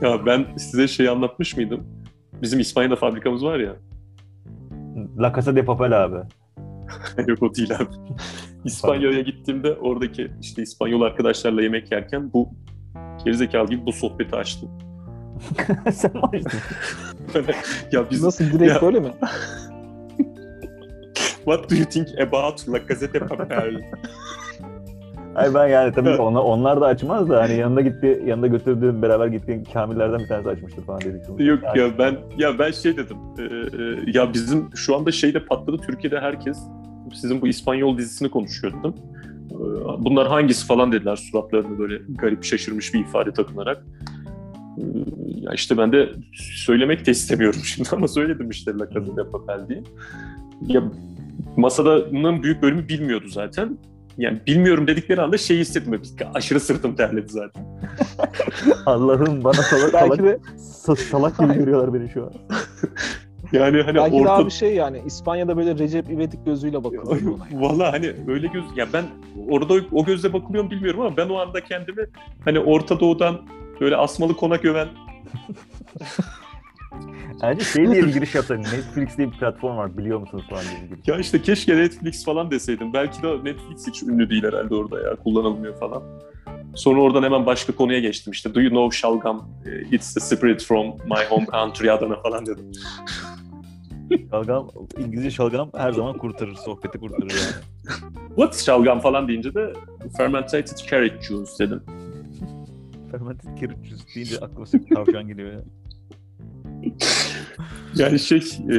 Ya 0.02 0.26
ben 0.26 0.46
size 0.58 0.88
şey 0.88 1.10
anlatmış 1.10 1.58
mıydım? 1.58 1.84
Bizim 2.42 2.60
İspanya'da 2.60 2.96
fabrikamız 2.96 3.44
var 3.44 3.60
ya. 3.60 3.76
La 5.18 5.34
Casa 5.36 5.56
de 5.56 5.66
Papel 5.66 6.04
abi. 6.04 6.18
Yok 7.28 7.44
o 7.44 7.56
değil 7.56 7.76
abi. 7.76 7.86
İspanya'ya 8.66 9.22
gittiğimde 9.22 9.74
oradaki 9.74 10.32
işte 10.42 10.62
İspanyol 10.62 11.02
arkadaşlarla 11.02 11.62
yemek 11.62 11.92
yerken 11.92 12.34
bu 12.34 12.50
gerizekalı 13.26 13.70
gibi 13.70 13.86
bu 13.86 13.92
sohbeti 13.92 14.36
açtım. 14.36 14.70
Sen 15.94 16.12
mi 16.14 16.22
açtın? 16.34 16.60
ya 17.92 18.10
biz 18.12 18.24
Nasıl 18.24 18.46
direkt 18.46 18.72
Ya. 18.76 18.82
böyle 18.82 19.00
mi? 19.00 19.12
what 21.46 21.70
do 21.72 21.76
you 21.76 21.86
think 21.90 22.08
about 22.20 22.70
La 22.70 22.80
de 23.14 23.20
Papel? 23.20 23.82
Hayır 25.34 25.54
ben 25.54 25.68
yani 25.68 25.94
tabii 25.94 26.16
ki 26.16 26.22
onlar, 26.22 26.42
onlar 26.42 26.82
da 26.82 26.86
açmaz 26.86 27.30
da 27.30 27.42
hani 27.42 27.54
yanında 27.58 27.82
gitti 27.82 28.24
yanında 28.26 28.48
götürdüğüm 28.48 29.02
beraber 29.02 29.28
gittiğim 29.28 29.64
kamillerden 29.64 30.20
bir 30.20 30.28
tanesi 30.28 30.50
açmıştır 30.50 30.84
falan 30.84 31.02
dedik. 31.02 31.22
Yok 31.40 31.60
Yani 31.64 31.80
ya 31.80 31.98
ben 31.98 32.18
ya 32.38 32.60
ben 32.60 32.72
şey 32.72 32.98
dedim. 32.98 33.18
e, 33.38 33.42
e, 33.44 34.12
ya 34.14 34.34
bizim 34.34 34.70
şu 34.76 34.96
anda 34.96 35.12
şeyde 35.12 35.46
patladı 35.46 35.78
Türkiye'de 35.78 36.20
herkes 36.20 36.58
sizin 37.14 37.42
bu 37.42 37.48
İspanyol 37.48 37.98
dizisini 37.98 38.30
konuşuyor 38.32 38.74
dedim. 38.80 38.94
E, 39.52 39.56
Bunlar 40.00 40.28
hangisi 40.28 40.66
falan 40.68 40.92
dediler 40.92 41.16
suratlarını 41.16 41.80
böyle 41.80 42.02
garip 42.10 42.44
şaşırmış 42.44 42.94
bir 42.94 43.00
ifade 43.00 43.32
takınarak. 43.34 43.84
Ya 45.26 45.54
işte 45.54 45.78
ben 45.78 45.92
de 45.92 46.10
söylemek 46.66 47.06
de 47.06 47.12
istemiyorum 47.12 47.60
şimdi 47.64 47.90
ama 47.92 48.08
söyledim 48.08 48.50
işte 48.50 48.72
La 48.80 48.90
Casa 48.90 49.18
de 49.18 49.30
Papel 49.30 49.68
diye. 49.70 49.84
Ya 50.62 50.84
masadanın 51.58 52.44
büyük 52.44 52.62
bölümü 52.62 52.88
bilmiyordu 52.88 53.28
zaten. 53.28 53.78
Yani 54.18 54.40
bilmiyorum 54.48 54.88
dedikleri 54.88 55.22
anda 55.22 55.38
şey 55.38 55.58
hissettim. 55.58 56.02
Aşırı 56.34 56.60
sırtım 56.60 56.96
terledi 56.96 57.28
zaten. 57.30 57.66
Allah'ım 58.86 59.44
bana 59.44 59.54
salak 59.54 59.92
salak, 59.92 60.20
de 60.20 60.40
sa- 60.58 61.10
salak 61.10 61.40
gibi 61.40 61.54
görüyorlar 61.54 61.94
beni 61.94 62.10
şu 62.10 62.24
an. 62.24 62.34
Yani 63.52 63.82
hani 63.82 63.96
belki 63.96 64.16
orta... 64.16 64.26
daha 64.26 64.46
bir 64.46 64.52
şey 64.52 64.76
yani 64.76 65.02
İspanya'da 65.06 65.58
böyle 65.58 65.78
Recep 65.78 66.10
İvedik 66.12 66.46
gözüyle 66.46 66.84
bakılıyor. 66.84 67.40
Valla 67.52 67.94
hani 67.94 68.14
öyle 68.28 68.48
göz 68.48 68.64
ya 68.76 68.88
ben 68.94 69.06
orada 69.50 69.74
o, 69.74 69.78
o 69.92 70.06
gözle 70.06 70.34
bakılıyor 70.34 70.64
mu 70.64 70.72
bilmiyorum 70.72 71.02
ama 71.02 71.18
ben 71.18 71.30
o 71.30 71.36
anda 71.36 71.62
kendimi 71.62 72.06
hani 72.46 72.60
Orta 72.60 73.00
Doğu'dan 73.00 73.42
böyle 73.82 73.96
asmalı 73.98 74.36
konak 74.36 74.66
öven 74.66 74.88
Bence 77.42 77.66
şey 77.66 77.92
diye 77.92 78.04
bir 78.04 78.08
giriş 78.14 78.36
yapsaydın. 78.36 78.64
Netflix 78.64 79.18
diye 79.18 79.32
bir 79.32 79.38
platform 79.38 79.78
var 79.78 79.98
biliyor 79.98 80.20
musunuz 80.20 80.44
falan 80.50 80.64
diye 80.64 80.84
bir 80.84 80.96
giriş. 80.96 81.08
ya 81.08 81.18
işte 81.18 81.42
keşke 81.42 81.76
Netflix 81.78 82.26
falan 82.26 82.52
deseydim. 82.52 82.94
Belki 82.94 83.24
de 83.24 83.44
Netflix 83.44 83.88
hiç 83.88 84.04
ünlü 84.04 84.30
değil 84.30 84.44
herhalde 84.44 84.76
orada 84.76 85.00
ya 85.02 85.16
kullanılmıyor 85.16 85.80
falan. 85.80 86.04
Sonra 86.76 87.02
oradan 87.02 87.24
hemen 87.24 87.46
başka 87.46 87.76
konuya 87.76 88.00
geçtim 88.00 88.32
işte. 88.32 88.56
Do 88.56 88.62
you 88.62 88.70
know 88.70 88.98
Şalgam? 88.98 89.50
Eh, 89.66 89.92
It's 89.94 90.14
the 90.14 90.20
spirit 90.20 90.64
from 90.64 90.86
my 90.88 91.26
home 91.30 91.46
country 91.46 91.92
Adana 91.92 92.16
falan 92.22 92.46
dedim. 92.46 92.72
Şalgam, 94.32 94.70
İngilizce 94.98 95.32
şalgam 95.32 95.70
her 95.78 95.92
zaman 95.92 96.18
kurtarır, 96.18 96.56
sohbeti 96.56 96.98
kurtarır 97.00 97.32
yani. 97.32 97.64
What's 98.28 98.66
Şalgam 98.66 99.00
falan 99.00 99.28
deyince 99.28 99.54
de 99.54 99.74
fermented 100.18 100.68
carrot 100.92 101.22
juice 101.24 101.52
dedim. 101.60 101.84
Fermented 103.18 103.58
carrot 103.62 103.84
juice 103.86 104.04
deyince 104.16 104.38
aklıma 104.38 104.66
sürekli 104.66 104.96
tavşan 104.96 105.28
geliyor 105.28 105.52
ya. 105.54 105.62
Yani 107.96 108.20
şey 108.20 108.38
e, 108.72 108.78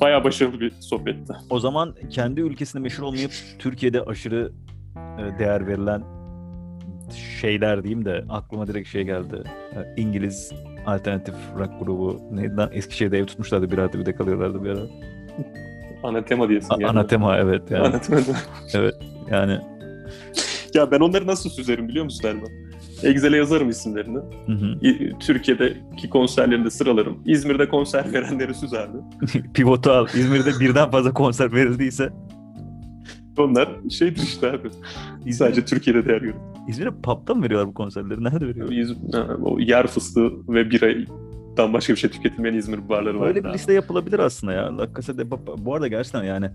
bayağı 0.00 0.24
başarılı 0.24 0.60
bir 0.60 0.72
sohbetti. 0.80 1.32
O 1.50 1.60
zaman 1.60 1.94
kendi 2.10 2.40
ülkesinde 2.40 2.82
meşhur 2.82 3.02
olmayıp 3.02 3.30
Türkiye'de 3.58 4.02
aşırı 4.02 4.52
e, 4.96 5.38
değer 5.38 5.66
verilen 5.66 6.02
şeyler 7.40 7.82
diyeyim 7.82 8.04
de 8.04 8.24
aklıma 8.28 8.66
direkt 8.66 8.88
şey 8.88 9.04
geldi. 9.04 9.42
E, 9.72 10.00
İngiliz 10.02 10.52
alternatif 10.86 11.34
rock 11.58 11.70
grubu 11.80 12.20
neydi 12.32 12.56
lan? 12.56 12.70
Eskişehir'de 12.72 13.18
ev 13.18 13.26
tutmuşlardı 13.26 13.70
bir 13.70 14.00
bir 14.00 14.06
de 14.06 14.14
kalıyorlardı 14.14 14.64
bir 14.64 14.70
ara. 14.70 14.86
Anatema 16.02 16.48
diyesin. 16.48 16.74
A- 16.74 16.76
yani. 16.80 16.90
Anatema 16.90 17.38
evet 17.38 17.70
yani. 17.70 17.86
Anatema. 17.86 18.20
yani 19.30 19.60
Ya 20.74 20.90
ben 20.90 21.00
onları 21.00 21.26
nasıl 21.26 21.50
süzerim 21.50 21.88
biliyor 21.88 22.04
musun 22.04 22.28
Erman? 22.28 22.69
Excel'e 23.04 23.36
yazarım 23.36 23.68
isimlerini. 23.68 24.18
hı 24.46 24.52
hı. 24.52 24.78
Türkiye'deki 25.20 26.10
konserlerinde 26.10 26.70
sıralarım. 26.70 27.18
İzmir'de 27.26 27.68
konser 27.68 28.12
verenleri 28.12 28.54
süzerdim. 28.54 29.00
pivotu 29.54 29.90
al. 29.90 30.06
İzmir'de 30.14 30.60
birden 30.60 30.90
fazla 30.90 31.12
konser 31.14 31.52
verildiyse 31.52 32.10
Onlar 33.38 33.68
şeydir 33.90 34.22
işte 34.22 34.50
abi. 34.52 35.32
Sadece 35.32 35.64
Türkiye'de 35.64 36.04
değer 36.08 36.16
görüyor. 36.16 36.34
İzmir'de 36.68 36.90
pub'da 37.02 37.34
mı 37.34 37.44
veriyorlar 37.44 37.68
bu 37.68 37.74
konserleri? 37.74 38.24
Nerede 38.24 38.46
veriyorlar? 38.46 38.76
İz- 38.76 39.14
ha, 39.14 39.26
o 39.42 39.60
yer 39.60 39.86
fıstığı 39.86 40.30
ve 40.48 40.62
biradan 41.56 41.72
başka 41.72 41.92
bir 41.92 41.98
şey 41.98 42.10
tüketilmeyen 42.10 42.54
İzmir 42.54 42.88
barları 42.88 43.20
var. 43.20 43.26
Öyle 43.26 43.44
bir 43.44 43.52
liste 43.52 43.72
yapılabilir 43.72 44.18
aslında 44.18 44.52
ya. 44.52 44.78
La 44.78 44.94
Casa 44.94 45.18
de 45.18 45.28
Papel. 45.28 45.54
Bu 45.58 45.74
arada 45.74 45.88
gerçekten 45.88 46.24
yani 46.24 46.46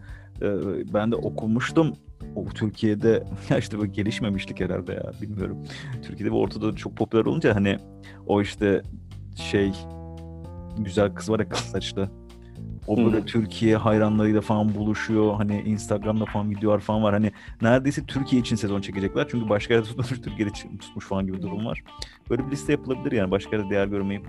e, 0.42 0.48
ben 0.94 1.12
de 1.12 1.16
okumuştum. 1.16 1.94
O 2.36 2.46
Türkiye'de 2.46 3.24
ya 3.50 3.58
işte 3.58 3.78
bu 3.78 3.86
gelişmemişlik 3.86 4.60
herhalde 4.60 4.94
ya 4.94 5.12
bilmiyorum. 5.22 5.58
Türkiye'de 6.04 6.32
bu 6.32 6.42
ortada 6.42 6.76
çok 6.76 6.98
popüler 6.98 7.26
olunca 7.26 7.56
hani 7.56 7.78
o 8.28 8.42
işte 8.42 8.82
şey 9.36 9.72
güzel 10.78 11.14
kız 11.14 11.30
var 11.30 11.40
ya 11.40 11.50
kız 11.50 11.60
saçlı. 11.60 12.10
O 12.88 12.98
böyle 12.98 13.18
Hı. 13.18 13.26
Türkiye 13.26 13.78
hayranlarıyla 13.78 14.42
falan 14.42 14.76
buluşuyor. 14.76 15.36
Hani 15.36 15.62
Instagram'da 15.62 16.26
falan 16.26 16.52
videolar 16.52 16.80
falan 16.80 17.04
var. 17.04 17.14
Hani 17.14 17.32
neredeyse 17.62 18.06
Türkiye 18.06 18.42
için 18.42 18.56
sezon 18.56 18.82
çekecekler. 18.82 19.28
Çünkü 19.32 19.50
başka 19.50 19.74
yerde 19.74 19.88
tutmuş, 19.88 20.10
Türkiye'de 20.10 20.52
tutmuş 20.80 21.06
falan 21.06 21.28
gibi 21.28 21.42
durum 21.42 21.66
var. 21.66 21.84
Böyle 22.30 22.46
bir 22.46 22.52
liste 22.52 22.72
yapılabilir 22.72 23.12
yani. 23.12 23.32
Başka 23.32 23.56
yerde 23.56 23.70
değer 23.70 23.88
görmeyip 23.88 24.26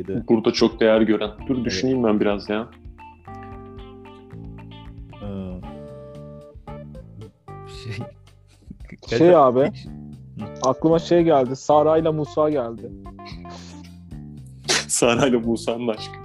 Türkiye'de. 0.00 0.28
Burada 0.28 0.52
çok 0.52 0.80
değer 0.80 1.00
gören. 1.00 1.30
Dur 1.48 1.64
düşüneyim 1.64 2.04
ben 2.04 2.20
biraz 2.20 2.48
ya. 2.48 2.68
Ee, 5.22 5.60
şey 9.08 9.18
Şey 9.18 9.36
abi 9.36 9.72
aklıma 10.62 10.98
şey 10.98 11.22
geldi. 11.22 11.56
Sara 11.56 11.98
ile 11.98 12.10
Musa 12.10 12.50
geldi. 12.50 12.90
Sara 14.88 15.26
ile 15.26 15.36
Musa'nın 15.36 15.88
aşkı. 15.88 16.20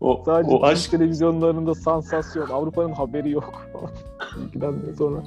O, 0.00 0.22
Sadece 0.24 0.54
o 0.54 0.62
aşk 0.64 0.90
televizyonlarında 0.90 1.74
sansasyon. 1.74 2.48
Avrupa'nın 2.48 2.92
haberi 2.92 3.30
yok. 3.30 3.52
İlgilenmiyor 4.46 4.96
sonra. 4.96 5.22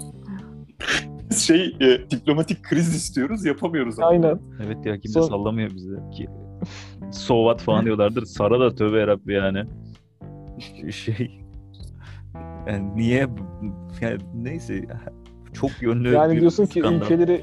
şey 1.37 1.77
e, 1.81 2.09
diplomatik 2.11 2.63
kriz 2.63 2.95
istiyoruz 2.95 3.45
yapamıyoruz. 3.45 3.99
ama. 3.99 4.07
Aynen. 4.07 4.39
Evet 4.65 4.85
ya 4.85 4.99
kimse 4.99 5.19
Son- 5.19 5.27
sallamıyor 5.27 5.69
bizi 5.75 5.95
ki. 6.17 6.27
Sovat 7.11 7.61
falan 7.61 7.85
diyorlardır. 7.85 8.25
Sara 8.25 8.59
da 8.59 8.75
tövbe 8.75 8.99
yarabbi 8.99 9.33
yani. 9.33 9.63
Şey 10.91 11.41
yani 12.67 12.95
niye 12.95 13.27
yani 14.01 14.17
neyse 14.35 14.81
çok 15.53 15.81
yönlü 15.81 16.13
Yani 16.13 16.35
bir 16.35 16.39
diyorsun 16.41 16.65
ki 16.65 16.79
skandal. 16.79 17.01
ülkeleri 17.05 17.41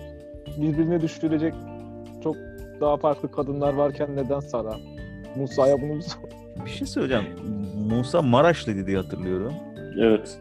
birbirine 0.61 1.01
düşürecek 1.01 1.55
çok 2.25 2.37
daha 2.81 2.97
farklı 2.97 3.31
kadınlar 3.33 3.75
varken 3.75 4.17
neden 4.17 4.41
Sara? 4.41 4.77
Musa'ya 5.37 5.83
bunu 5.83 5.95
mu? 5.95 6.01
Bir 6.65 6.71
şey 6.71 6.87
söyleyeceğim. 6.87 7.25
Musa 7.91 8.23
Maraşlı 8.23 8.87
diye 8.87 8.97
hatırlıyorum. 8.97 9.53
Evet. 10.01 10.39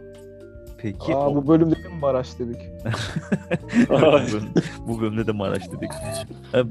Peki 0.77 1.15
Aa, 1.15 1.29
o- 1.29 1.35
bu 1.35 1.47
bölümde 1.47 1.75
de 1.75 1.87
mi 1.87 1.99
Maraş 2.01 2.39
dedik? 2.39 2.57
bu, 3.89 3.93
bölüm- 3.93 4.53
bu 4.87 5.01
bölümde 5.01 5.27
de 5.27 5.31
Maraş 5.31 5.63
dedik. 5.71 5.91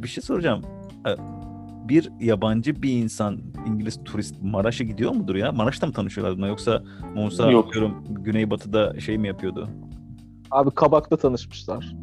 Bir 0.03 0.09
şey 0.09 0.23
soracağım. 0.23 0.63
Bir 1.89 2.11
yabancı 2.21 2.83
bir 2.83 2.93
insan 2.93 3.41
İngiliz 3.67 4.05
turist 4.05 4.35
Maraş'a 4.43 4.85
gidiyor 4.85 5.15
mudur 5.15 5.35
ya? 5.35 5.53
Maraş'ta 5.53 5.87
mı 5.87 5.93
tanışıyorlar 5.93 6.37
bunlar 6.37 6.49
yoksa 6.49 6.83
Musa 7.15 7.51
Yok. 7.51 7.69
atıyorum 7.69 8.05
Güneybatı'da 8.09 9.01
şey 9.01 9.19
mi 9.19 9.29
yapıyordu? 9.29 9.69
Abi 10.51 10.71
Kabak'ta 10.71 11.17
tanışmışlar. 11.17 11.93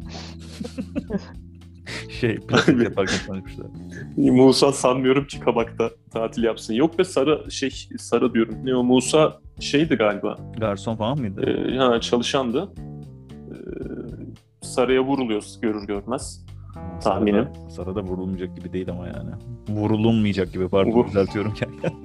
Şey 2.20 2.36
plastik 2.36 2.82
yaparken 2.82 3.18
tanışmışlar. 3.26 3.66
Musa 4.16 4.72
sanmıyorum 4.72 5.26
ki 5.26 5.40
Kabak'ta 5.40 5.90
tatil 6.10 6.42
yapsın. 6.42 6.74
Yok 6.74 6.98
be 6.98 7.04
Sara 7.04 7.50
şey 7.50 7.70
Sara 7.98 8.34
diyorum. 8.34 8.54
Ne 8.64 8.74
o 8.76 8.84
Musa 8.84 9.40
şeydi 9.60 9.94
galiba. 9.96 10.36
Garson 10.58 10.96
falan 10.96 11.18
mıydı? 11.18 11.40
Ee, 11.72 11.76
ha, 11.76 12.00
çalışandı. 12.00 12.68
Ee, 13.50 13.54
Saraya 14.60 15.04
vuruluyor 15.04 15.44
görür 15.62 15.86
görmez. 15.86 16.46
Tahminim. 17.00 17.44
Sarada, 17.44 17.70
Sarada 17.70 18.02
vurulmayacak 18.02 18.56
gibi 18.56 18.72
değil 18.72 18.90
ama 18.90 19.06
yani. 19.06 19.30
Vurulunmayacak 19.68 20.52
gibi 20.52 20.68
pardon 20.68 20.90
Vur- 20.90 21.06
düzeltiyorum 21.08 21.54
kendimi. 21.54 21.82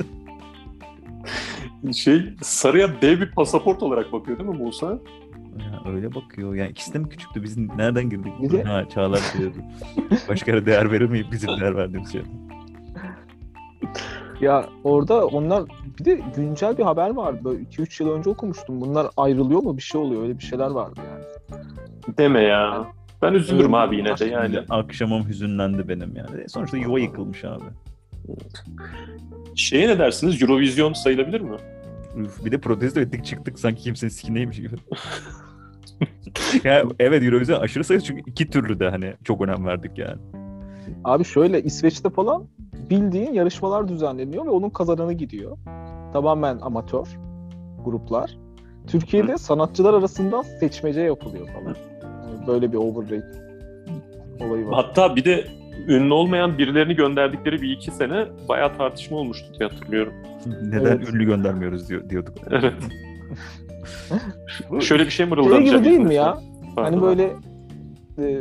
Şey 1.93 2.21
Saraya 2.41 3.01
dev 3.01 3.21
bir 3.21 3.31
pasaport 3.31 3.83
olarak 3.83 4.13
bakıyor 4.13 4.39
değil 4.39 4.49
mi 4.49 4.57
Musa? 4.57 4.87
Ya 5.59 5.91
öyle 5.93 6.15
bakıyor. 6.15 6.55
Yani 6.55 6.69
ikisi 6.71 6.93
de 6.93 6.99
mi 6.99 7.09
küçüktü? 7.09 7.43
Biz 7.43 7.57
nereden 7.57 8.09
girdik? 8.09 8.33
Bir 8.41 8.51
de- 8.51 8.63
Ha 8.63 8.89
Çağlar 8.89 9.21
diyordu. 9.39 9.57
Başka 10.29 10.51
yere 10.51 10.65
değer 10.65 10.91
verilmeyip 10.91 11.31
bizim 11.31 11.49
değer 11.61 11.75
verdiğimiz 11.75 12.11
şey. 12.11 12.21
Ya 14.41 14.65
orada 14.83 15.25
onlar 15.27 15.63
bir 15.99 16.05
de 16.05 16.21
güncel 16.35 16.77
bir 16.77 16.83
haber 16.83 17.09
vardı. 17.09 17.39
Böyle 17.43 17.63
2-3 17.63 18.03
yıl 18.03 18.11
önce 18.11 18.29
okumuştum. 18.29 18.81
Bunlar 18.81 19.07
ayrılıyor 19.17 19.63
mu? 19.63 19.77
Bir 19.77 19.81
şey 19.81 20.01
oluyor. 20.01 20.23
Öyle 20.23 20.39
bir 20.39 20.43
şeyler 20.43 20.69
vardı 20.71 20.99
yani. 21.11 21.23
Deme 22.17 22.41
ya. 22.41 22.87
Ben 23.23 23.33
üzülürüm 23.33 23.73
abi 23.73 23.97
yine 23.97 24.17
de 24.17 24.25
yani. 24.25 24.59
Akşamım 24.69 25.27
hüzünlendi 25.27 25.87
benim 25.87 26.15
yani. 26.15 26.49
Sonuçta 26.49 26.77
yuva 26.77 26.99
yıkılmış 26.99 27.43
abi. 27.45 27.63
Şeye 29.55 29.87
ne 29.87 29.99
dersiniz? 29.99 30.41
Eurovision 30.41 30.93
sayılabilir 30.93 31.41
mi? 31.41 31.57
Üf, 32.17 32.45
bir 32.45 32.51
de 32.51 32.57
protesto 32.57 32.99
ettik 32.99 33.25
çıktık 33.25 33.59
sanki 33.59 33.83
kimsenin 33.83 34.11
sikineymiş 34.11 34.57
gibi. 34.57 34.75
ya 36.63 36.83
evet 36.99 37.23
Eurovision 37.23 37.61
aşırı 37.61 37.83
sayısı 37.83 38.05
çünkü 38.05 38.21
iki 38.31 38.49
türlü 38.49 38.79
de 38.79 38.89
hani 38.89 39.13
çok 39.23 39.41
önem 39.41 39.65
verdik 39.65 39.97
yani. 39.97 40.21
Abi 41.03 41.25
şöyle 41.25 41.63
İsveç'te 41.63 42.09
falan 42.09 42.47
bildiğin 42.89 43.33
yarışmalar 43.33 43.87
düzenleniyor 43.87 44.45
ve 44.45 44.49
onun 44.49 44.69
kazananı 44.69 45.13
gidiyor. 45.13 45.57
Tamamen 46.13 46.59
amatör 46.61 47.07
gruplar. 47.85 48.37
Türkiye'de 48.87 49.37
sanatçılar 49.37 49.93
arasından 49.93 50.41
seçmece 50.41 51.01
yapılıyor 51.01 51.47
falan. 51.47 51.75
Böyle 52.47 52.71
bir 52.71 52.77
overrate 52.77 53.27
olayı 54.39 54.67
var. 54.67 54.73
Hatta 54.85 55.15
bir 55.15 55.25
de 55.25 55.47
ünlü 55.87 56.13
olmayan 56.13 56.57
birilerini 56.57 56.95
gönderdikleri 56.95 57.61
bir 57.61 57.69
iki 57.69 57.91
sene 57.91 58.25
bayağı 58.49 58.77
tartışma 58.77 59.17
olmuştu 59.17 59.45
diye 59.59 59.69
hatırlıyorum. 59.69 60.13
Neden 60.63 60.85
Evet. 60.85 61.09
ünlü 61.13 61.25
göndermiyoruz 61.25 61.89
diyor, 61.89 62.09
diyorduk. 62.09 62.33
Evet. 62.51 62.73
Şöyle 64.81 65.05
bir 65.05 65.09
şey 65.09 65.17
Şey 65.17 65.25
mırıldanacak. 65.25 65.75
gibi 65.79 65.85
değil 65.85 65.99
mi 65.99 66.15
ya? 66.15 66.37
Hani 66.75 67.01
böyle 67.01 67.23
e, 68.17 68.39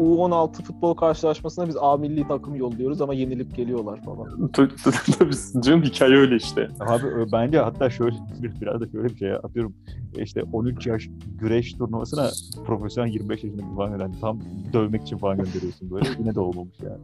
U16 0.00 0.62
futbol 0.62 0.94
karşılaşmasına 0.94 1.68
biz 1.68 1.76
A 1.80 1.96
milli 1.96 2.28
takım 2.28 2.54
yolluyoruz 2.54 3.00
ama 3.00 3.14
yenilip 3.14 3.56
geliyorlar 3.56 4.00
falan. 4.04 4.50
Tabii 4.52 5.34
canım 5.60 5.82
hikaye 5.82 6.16
öyle 6.16 6.36
işte. 6.36 6.68
Abi 6.80 7.32
bence 7.32 7.58
hatta 7.58 7.90
şöyle 7.90 8.16
bir- 8.42 8.60
biraz 8.60 8.80
da 8.80 8.88
şöyle 8.88 9.08
bir 9.08 9.16
şey 9.16 9.32
atıyorum 9.32 9.74
işte 10.18 10.42
13 10.52 10.86
yaş 10.86 11.08
güreş 11.40 11.72
turnuvasına 11.72 12.28
profesyonel 12.66 13.12
25 13.12 13.44
yaşında 13.44 13.62
bir 13.70 13.76
falan 13.76 13.98
yani 13.98 14.14
tam 14.20 14.38
dövmek 14.72 15.02
için 15.02 15.18
falan 15.18 15.36
gönderiyorsun 15.36 15.90
böyle 15.90 16.08
yine 16.18 16.34
de 16.34 16.40
olmamış 16.40 16.76
yani. 16.82 17.00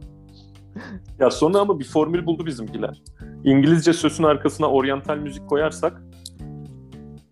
Ya 1.19 1.31
sonra 1.31 1.59
ama 1.59 1.79
bir 1.79 1.85
formül 1.85 2.25
buldu 2.25 2.45
bizimkiler. 2.45 3.01
İngilizce 3.43 3.93
sözün 3.93 4.23
arkasına 4.23 4.67
oryantal 4.67 5.17
müzik 5.17 5.47
koyarsak 5.47 6.03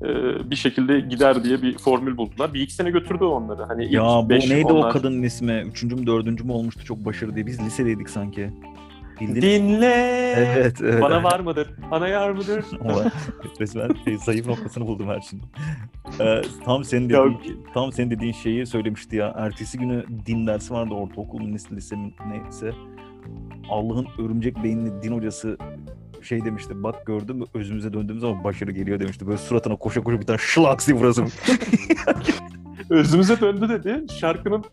e, 0.04 0.08
bir 0.52 0.56
şekilde 0.56 1.00
gider 1.00 1.44
diye 1.44 1.62
bir 1.62 1.78
formül 1.78 2.18
buldular. 2.18 2.54
Bir 2.54 2.62
iki 2.62 2.74
sene 2.74 2.92
götürdü 2.92 3.24
onları. 3.24 3.64
Hani 3.64 3.86
ilk 3.86 3.94
Ya 3.94 4.04
bu 4.04 4.30
beş 4.30 4.50
neydi 4.50 4.66
onlar- 4.66 4.90
o 4.90 4.92
kadının 4.92 5.24
ismi? 5.24 5.64
Üçüncü 5.68 5.96
mü 5.96 6.08
dördüncü 6.08 6.44
mü 6.44 6.52
olmuştu 6.52 6.86
çok 6.86 7.06
başarılı 7.06 7.36
diye. 7.36 7.46
Biz 7.46 7.60
lisedeydik 7.62 8.10
sanki. 8.10 8.52
Bildin? 9.22 9.42
Dinle. 9.42 9.94
Evet, 10.38 10.78
evet. 10.82 11.02
Bana 11.02 11.24
var 11.24 11.40
mıdır? 11.40 11.70
Bana 11.92 12.08
yar 12.08 12.30
mıdır? 12.32 12.66
Resmen 13.60 13.90
şey, 14.06 14.18
zayıf 14.18 14.48
noktasını 14.48 14.88
buldum 14.88 15.08
her 15.08 15.22
şeyin. 15.22 15.46
Ee, 16.22 16.42
tam 16.66 16.84
senin 16.84 17.10
dediğin, 17.10 17.66
tam 17.74 17.92
senin 17.92 18.12
dediğin 18.12 18.32
şeyi 18.34 18.66
söylemişti 18.66 19.16
ya. 19.16 19.34
Ertesi 19.38 19.78
günü 19.78 20.06
din 20.26 20.48
dersi 20.48 20.74
vardı 20.74 20.94
ortaokul 20.94 21.42
lise, 21.42 21.76
lise 21.76 21.96
neyse. 22.28 22.72
Allah'ın 23.70 24.08
örümcek 24.20 24.64
beyinli 24.64 25.02
din 25.04 25.12
hocası 25.18 25.58
şey 26.26 26.46
demişti. 26.46 26.84
Bak 26.84 27.06
gördün 27.06 27.36
mü 27.36 27.46
özümüze 27.54 27.94
döndüğümüz 27.94 28.22
zaman 28.22 28.44
başarı 28.44 28.72
geliyor 28.72 29.00
demişti. 29.00 29.28
Böyle 29.28 29.38
suratına 29.38 29.76
koşa 29.76 30.04
koşa 30.04 30.22
bir 30.22 30.26
tane 30.26 30.38
diye 30.88 30.98
vurasım. 30.98 31.28
Özümüze 32.90 33.42
döndü 33.42 33.70
dedi. 33.70 34.14
Şarkının 34.14 34.64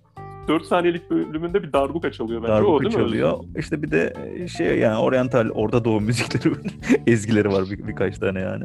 4 0.48 0.64
saniyelik 0.64 1.10
bölümünde 1.10 1.62
bir 1.62 1.72
darbuka 1.72 2.12
çalıyor 2.12 2.42
bence. 2.42 2.52
o 2.52 2.56
Darbuka 2.56 2.84
değil 2.84 2.96
mi? 2.96 3.02
çalıyor. 3.02 3.38
İşte 3.58 3.82
bir 3.82 3.90
de 3.90 4.14
şey 4.48 4.78
yani 4.78 4.98
oryantal 4.98 5.48
orta 5.48 5.84
doğu 5.84 6.00
müzikleri 6.00 6.54
ezgileri 7.06 7.48
var 7.52 7.64
bir, 7.70 7.88
birkaç 7.88 8.18
tane 8.18 8.40
yani. 8.40 8.64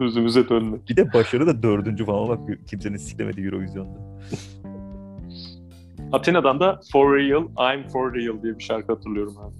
Özümüze 0.00 0.48
döndü. 0.48 0.80
Bir 0.88 0.96
de 0.96 1.12
başarı 1.12 1.46
da 1.46 1.62
dördüncü 1.62 2.04
falan 2.04 2.28
bak 2.28 2.38
kimsenin 2.66 2.96
siklemediği 2.96 3.46
Eurovision'da. 3.46 4.10
Athena'dan 6.12 6.60
da 6.60 6.80
For 6.92 7.16
Real, 7.16 7.74
I'm 7.74 7.88
For 7.88 8.14
Real 8.14 8.42
diye 8.42 8.58
bir 8.58 8.64
şarkı 8.64 8.92
hatırlıyorum 8.92 9.34
abi. 9.38 9.54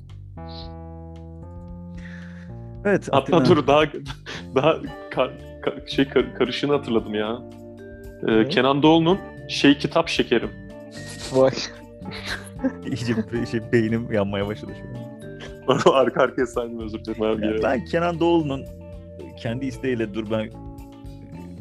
Evet. 2.85 3.09
Hatta 3.13 3.37
Athena- 3.37 3.49
dur 3.49 3.67
daha 3.67 3.83
daha 4.55 4.77
kar- 5.11 5.33
ka- 5.63 5.89
şey 5.91 6.09
kar- 6.09 6.35
karışığını 6.35 6.73
hatırladım 6.73 7.15
ya. 7.15 7.39
Ee, 8.29 8.37
Ne? 8.39 8.49
Kenan 8.49 8.83
Doğulu'nun 8.83 9.19
Şey 9.49 9.79
Kitap 9.79 10.09
Şekerim. 10.09 10.51
Vay. 11.33 11.51
İyice 12.87 13.15
şey 13.51 13.61
beynim 13.73 14.13
yanmaya 14.13 14.47
başladı 14.47 14.73
şu 14.81 14.89
an. 14.89 15.95
Arka 15.95 16.23
arkaya 16.23 16.47
saydım 16.47 16.81
özür 16.81 17.05
dilerim 17.05 17.23
abi. 17.23 17.47
Yani 17.47 17.57
Ya. 17.57 17.63
ben 17.63 17.85
Kenan 17.85 18.21
Doğulu'nun 18.21 18.65
kendi 19.43 19.67
isteğiyle 19.67 20.15
dur 20.15 20.25
ben 20.31 20.51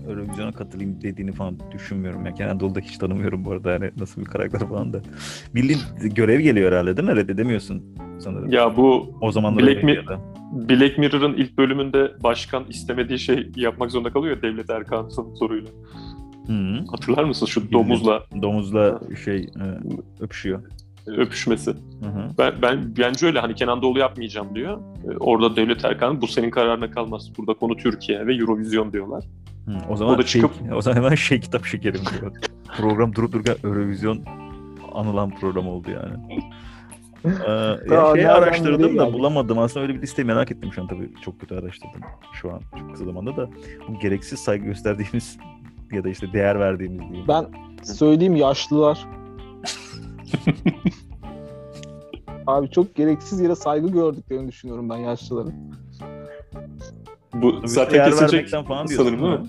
Eurovision'a 0.09 0.51
katılayım 0.51 1.01
dediğini 1.01 1.31
falan 1.31 1.57
düşünmüyorum. 1.71 2.25
Ya 2.25 2.33
Kenan 2.33 2.59
Doğulu'da 2.59 2.79
hiç 2.79 2.97
tanımıyorum 2.97 3.45
bu 3.45 3.51
arada. 3.51 3.71
Yani 3.71 3.91
nasıl 3.99 4.21
bir 4.21 4.25
karakter 4.25 4.59
falan 4.69 4.93
da. 4.93 4.99
Bildiğin 5.55 5.79
görev 6.01 6.39
geliyor 6.39 6.71
herhalde 6.71 6.97
değil 6.97 7.07
mi? 7.09 7.15
Reddedemiyorsun 7.15 7.83
sanırım. 8.19 8.51
ya 8.51 8.77
bu 8.77 9.17
o 9.21 9.31
zamanlar 9.31 9.63
Black 9.63 9.83
Mi-. 9.83 10.03
Black 10.51 10.97
Mirror'ın 10.97 11.33
ilk 11.33 11.57
bölümünde 11.57 12.11
başkan 12.23 12.63
istemediği 12.69 13.19
şey 13.19 13.51
yapmak 13.55 13.91
zorunda 13.91 14.11
kalıyor 14.11 14.35
ya 14.35 14.41
Devlet 14.41 14.69
Erkan'ın 14.69 15.09
soruyla. 15.35 15.69
Hı. 16.47 16.79
Hatırlar 16.91 17.23
mısın 17.23 17.45
şu 17.45 17.61
Bilmiyorum. 17.63 17.89
domuzla 17.89 18.23
Domuzla 18.41 18.99
şey 19.25 19.37
e, 19.37 19.63
öpüşüyor. 20.23 20.61
öpüşmesi? 21.07 21.73
Ben, 22.37 22.53
ben 22.61 22.93
bence 22.97 23.25
öyle 23.25 23.39
hani 23.39 23.55
Kenan 23.55 23.81
Doğulu 23.81 23.99
yapmayacağım 23.99 24.55
diyor. 24.55 24.77
Ee, 25.05 25.17
Orada 25.17 25.55
Devlet 25.55 25.85
Erkan 25.85 26.21
bu 26.21 26.27
senin 26.27 26.49
kararına 26.49 26.91
kalmaz. 26.91 27.31
Burada 27.37 27.53
konu 27.53 27.77
Türkiye 27.77 28.27
ve 28.27 28.35
Eurovision 28.35 28.93
diyorlar. 28.93 29.23
Hı, 29.65 29.71
o 29.89 29.95
zaman 29.95 30.15
O 30.15 30.17
da 30.17 30.23
şey, 30.23 30.41
çıkıp- 30.41 30.73
o 30.75 30.81
zaman 30.81 30.97
hemen 30.97 31.15
şey 31.15 31.39
kitap 31.39 31.65
şekerim 31.65 32.01
diyor. 32.19 32.31
program 32.77 33.15
durup 33.15 33.31
dururken 33.33 33.55
Eurovision 33.63 34.19
anılan 34.93 35.29
program 35.35 35.67
oldu 35.67 35.87
yani. 35.91 36.41
Ee, 37.25 37.51
ya 37.93 38.13
şey 38.15 38.27
araştırdım 38.27 38.97
da 38.97 39.13
bulamadım. 39.13 39.59
Aslında 39.59 39.85
öyle 39.85 39.95
bir 39.95 40.01
listeyi 40.01 40.25
merak 40.25 40.51
ettim 40.51 40.73
şu 40.73 40.81
an 40.81 40.87
tabii. 40.87 41.09
Çok 41.25 41.39
kötü 41.39 41.55
araştırdım 41.55 42.01
şu 42.33 42.51
an 42.53 42.61
çok 42.79 42.91
kısa 42.91 43.05
zamanda 43.05 43.37
da. 43.37 43.49
Bu 43.87 43.99
gereksiz 43.99 44.39
saygı 44.39 44.65
gösterdiğimiz 44.65 45.37
ya 45.91 46.03
da 46.03 46.09
işte 46.09 46.33
değer 46.33 46.59
verdiğimiz 46.59 46.99
diyeyim. 46.99 47.27
Ben 47.27 47.45
söyleyeyim 47.83 48.35
yaşlılar. 48.35 49.07
Abi 52.47 52.71
çok 52.71 52.95
gereksiz 52.95 53.41
yere 53.41 53.55
saygı 53.55 53.87
gördüklerini 53.87 54.47
düşünüyorum 54.47 54.89
ben 54.89 54.97
yaşlıların. 54.97 55.53
Bu 57.33 57.55
Tabii 57.55 57.67
zaten 57.67 57.93
değer 57.93 58.09
kesilecek 58.09 58.49
falan 58.49 58.87
diyorsun. 58.87 59.05
sanırım 59.09 59.21
değil 59.23 59.39
mi? 59.39 59.47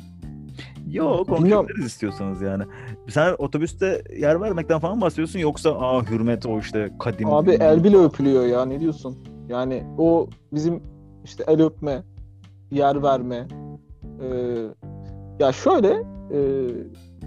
Yok 0.91 1.29
konuşabiliriz 1.29 1.85
istiyorsanız 1.87 2.43
yani. 2.43 2.65
Sen 3.11 3.35
otobüste 3.39 4.03
yer 4.19 4.41
vermekten 4.41 4.79
falan 4.79 5.01
bahsediyorsun 5.01 5.39
yoksa 5.39 5.71
aa 5.71 6.03
hürmet 6.03 6.47
o 6.47 6.59
işte 6.59 6.93
kadim. 7.01 7.29
Abi 7.29 7.51
el 7.51 7.85
bile 7.85 7.97
öpülüyor 7.97 8.47
ya 8.47 8.65
ne 8.65 8.81
diyorsun? 8.81 9.19
Yani 9.49 9.85
o 9.99 10.29
bizim 10.53 10.83
işte 11.25 11.45
el 11.47 11.63
öpme, 11.63 12.03
yer 12.71 13.03
verme. 13.03 13.49
Ee, 14.23 14.67
ya 15.41 15.53
şöyle 15.53 15.89
e, 16.33 16.39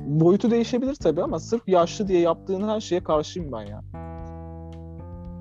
boyutu 0.06 0.52
değişebilir 0.52 0.96
tabii 0.96 1.24
ama 1.24 1.40
sırf 1.40 1.68
yaşlı 1.68 2.08
diye 2.08 2.20
yaptığın 2.20 2.68
her 2.68 2.80
şeye 2.80 3.04
karşıyım 3.04 3.52
ben 3.52 3.62
ya. 3.62 3.82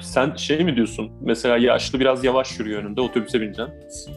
Sen 0.03 0.35
şey 0.37 0.65
mi 0.65 0.77
diyorsun? 0.77 1.11
Mesela 1.21 1.57
yaşlı 1.57 2.01
biraz 2.01 2.25
yavaş 2.25 2.59
yürüyor 2.59 2.83
önünde 2.85 3.01
otobüse 3.01 3.41
bineceksin. 3.41 4.13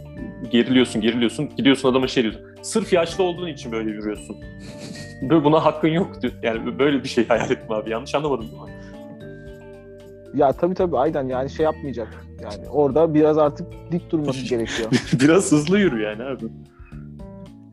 Geriliyorsun, 0.52 1.02
geriliyorsun. 1.02 1.50
Gidiyorsun 1.58 1.92
adama 1.92 2.08
şey 2.08 2.24
diyorsun. 2.24 2.42
Sırf 2.62 2.94
yaşlı 2.94 3.24
olduğun 3.24 3.48
için 3.48 3.72
böyle 3.72 3.90
yürüyorsun. 3.92 4.38
Böyle 5.22 5.44
buna 5.44 5.66
hakkın 5.66 5.88
yok 5.88 6.22
diyor. 6.22 6.34
Yani 6.44 6.80
böyle 6.80 7.04
bir 7.04 7.08
şey 7.10 7.28
hayal 7.28 7.52
ettim 7.52 7.72
abi. 7.72 7.90
Yanlış 7.90 8.16
anlamadım 8.16 8.48
değil 8.48 8.62
mi? 8.62 8.70
Ya 10.36 10.52
tabii 10.52 10.76
tabii 10.76 10.98
aynen 10.98 11.28
yani 11.28 11.50
şey 11.50 11.64
yapmayacak. 11.64 12.08
Yani 12.44 12.70
orada 12.70 13.14
biraz 13.14 13.38
artık 13.38 13.68
dik 13.92 14.12
durması 14.12 14.46
gerekiyor. 14.50 14.90
Biraz 15.22 15.52
hızlı 15.52 15.80
yürü 15.80 16.02
yani 16.02 16.24
abi. 16.24 16.46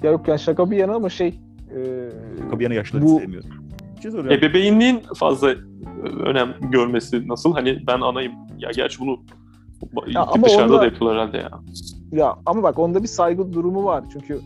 Ya 0.03 0.11
yok 0.11 0.29
yani 0.29 0.41
şaka 0.41 0.71
bir 0.71 0.77
yana 0.77 0.95
ama 0.95 1.09
şey 1.09 1.29
e, 1.29 2.09
Tabii 2.51 2.65
yani 2.65 2.75
yaşlıları 2.75 3.05
bu 3.05 3.19
sevmiyor. 3.19 3.45
Şey 4.03 4.11
soruyorum. 4.11 4.39
Ebeveynliğin 4.39 5.03
fazla 5.17 5.51
e, 5.51 5.57
önem 6.25 6.55
görmesi 6.61 7.29
nasıl? 7.29 7.53
Hani 7.53 7.87
ben 7.87 8.01
anayım. 8.01 8.33
Ya 8.59 8.71
gerçi 8.71 9.01
bunu 9.01 9.21
Ya 10.07 10.23
ama 10.23 10.47
dışarıda 10.47 10.75
onda- 10.75 10.81
da 10.81 10.85
yapıyorlar 10.85 11.21
herhalde 11.21 11.37
ya. 11.37 11.51
Ya 12.13 12.37
ama 12.47 12.63
bak 12.63 12.79
onda 12.79 13.03
bir 13.03 13.09
saygı 13.09 13.53
durumu 13.53 13.85
var. 13.85 14.05
Çünkü 14.13 14.41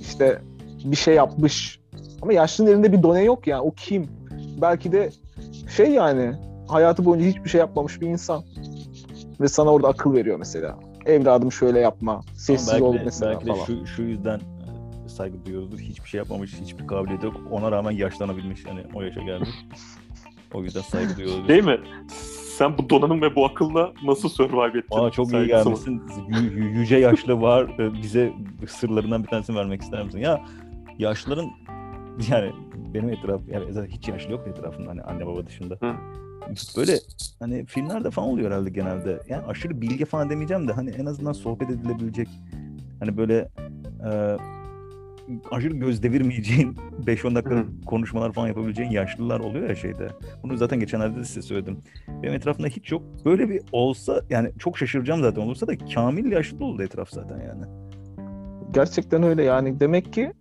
işte 0.00 0.42
bir 0.84 0.96
şey 0.96 1.14
yapmış. 1.14 1.80
Ama 2.22 2.32
yaşlının 2.32 2.70
elinde 2.70 2.92
bir 2.92 3.02
done 3.02 3.24
yok 3.24 3.46
yani. 3.46 3.60
O 3.60 3.70
kim? 3.70 4.08
Belki 4.60 4.92
de 4.92 5.10
şey 5.76 5.90
yani 5.90 6.32
hayatı 6.68 7.04
boyunca 7.04 7.26
hiçbir 7.26 7.48
şey 7.48 7.58
yapmamış 7.58 8.00
bir 8.00 8.06
insan. 8.06 8.42
Ve 9.40 9.48
sana 9.48 9.70
orada 9.70 9.88
akıl 9.88 10.14
veriyor 10.14 10.38
mesela. 10.38 10.78
Evladım 11.06 11.52
şöyle 11.52 11.78
yapma. 11.78 12.20
Sessiz 12.34 12.72
belki 12.72 12.84
ol 12.84 12.94
de, 12.94 13.02
mesela 13.04 13.32
belki 13.32 13.46
de 13.46 13.52
falan. 13.52 13.64
şu, 13.64 13.86
şu 13.86 14.02
yüzden 14.02 14.40
saygı 15.16 15.46
duyuyoruzdur. 15.46 15.78
Hiçbir 15.78 16.08
şey 16.08 16.18
yapmamış, 16.18 16.54
hiçbir 16.60 16.86
kabiliyeti 16.86 17.26
yok. 17.26 17.40
Ona 17.50 17.72
rağmen 17.72 17.90
yaşlanabilmiş. 17.90 18.64
Yani 18.64 18.80
o 18.94 19.02
yaşa 19.02 19.22
gelmiş. 19.22 19.48
O 20.54 20.62
yüzden 20.62 20.80
saygı 20.80 21.16
duyuyoruz. 21.16 21.48
Değil 21.48 21.64
mi? 21.64 21.80
Sen 22.58 22.78
bu 22.78 22.90
donanım 22.90 23.22
ve 23.22 23.34
bu 23.36 23.46
akılla 23.46 23.92
nasıl 24.04 24.28
survive 24.28 24.78
ettin? 24.78 24.96
Aa 24.98 25.10
çok 25.10 25.32
iyi 25.32 25.46
gelmişsin. 25.46 26.02
Yü- 26.28 26.78
yüce 26.78 26.96
yaşlı 26.96 27.40
var. 27.40 27.78
Ee, 27.78 28.02
Bize 28.02 28.32
sırlarından 28.68 29.22
bir 29.22 29.28
tanesini 29.28 29.56
vermek 29.56 29.82
ister 29.82 30.04
misin? 30.04 30.18
Ya 30.18 30.44
yaşlıların 30.98 31.50
yani 32.30 32.52
benim 32.94 33.08
etraf 33.08 33.40
yani 33.48 33.72
zaten 33.72 33.90
hiç 33.90 34.08
yaşlı 34.08 34.32
yok 34.32 34.48
etrafımda 34.48 34.90
hani 34.90 35.02
anne 35.02 35.26
baba 35.26 35.46
dışında. 35.46 35.74
Hı. 35.74 35.92
Böyle 36.76 36.98
hani 37.38 37.66
filmlerde 37.66 38.10
falan 38.10 38.28
oluyor 38.28 38.50
herhalde 38.50 38.70
genelde. 38.70 39.22
Yani 39.28 39.46
aşırı 39.46 39.80
bilge 39.80 40.04
falan 40.04 40.30
demeyeceğim 40.30 40.68
de 40.68 40.72
hani 40.72 40.90
en 40.90 41.06
azından 41.06 41.32
sohbet 41.32 41.70
edilebilecek 41.70 42.28
hani 43.00 43.16
böyle 43.16 43.48
e, 44.10 44.36
aşırı 45.50 45.74
göz 45.74 46.02
devirmeyeceğin 46.02 46.76
5-10 47.04 47.34
dakika 47.34 47.54
Hı. 47.54 47.64
konuşmalar 47.86 48.32
falan 48.32 48.48
yapabileceğin 48.48 48.90
yaşlılar 48.90 49.40
oluyor 49.40 49.68
ya 49.68 49.74
şeyde. 49.74 50.08
Bunu 50.42 50.56
zaten 50.56 50.80
geçenlerde 50.80 51.18
de 51.18 51.24
size 51.24 51.42
söyledim. 51.42 51.78
Benim 52.22 52.34
etrafımda 52.34 52.68
hiç 52.68 52.92
yok. 52.92 53.02
Böyle 53.24 53.48
bir 53.48 53.62
olsa 53.72 54.20
yani 54.30 54.50
çok 54.58 54.78
şaşıracağım 54.78 55.22
zaten 55.22 55.42
olursa 55.42 55.66
da 55.66 55.78
kamil 55.94 56.32
yaşlı 56.32 56.64
oldu 56.64 56.82
etraf 56.82 57.10
zaten 57.10 57.38
yani. 57.38 57.64
Gerçekten 58.74 59.22
öyle 59.22 59.42
yani. 59.42 59.80
Demek 59.80 60.12
ki 60.12 60.32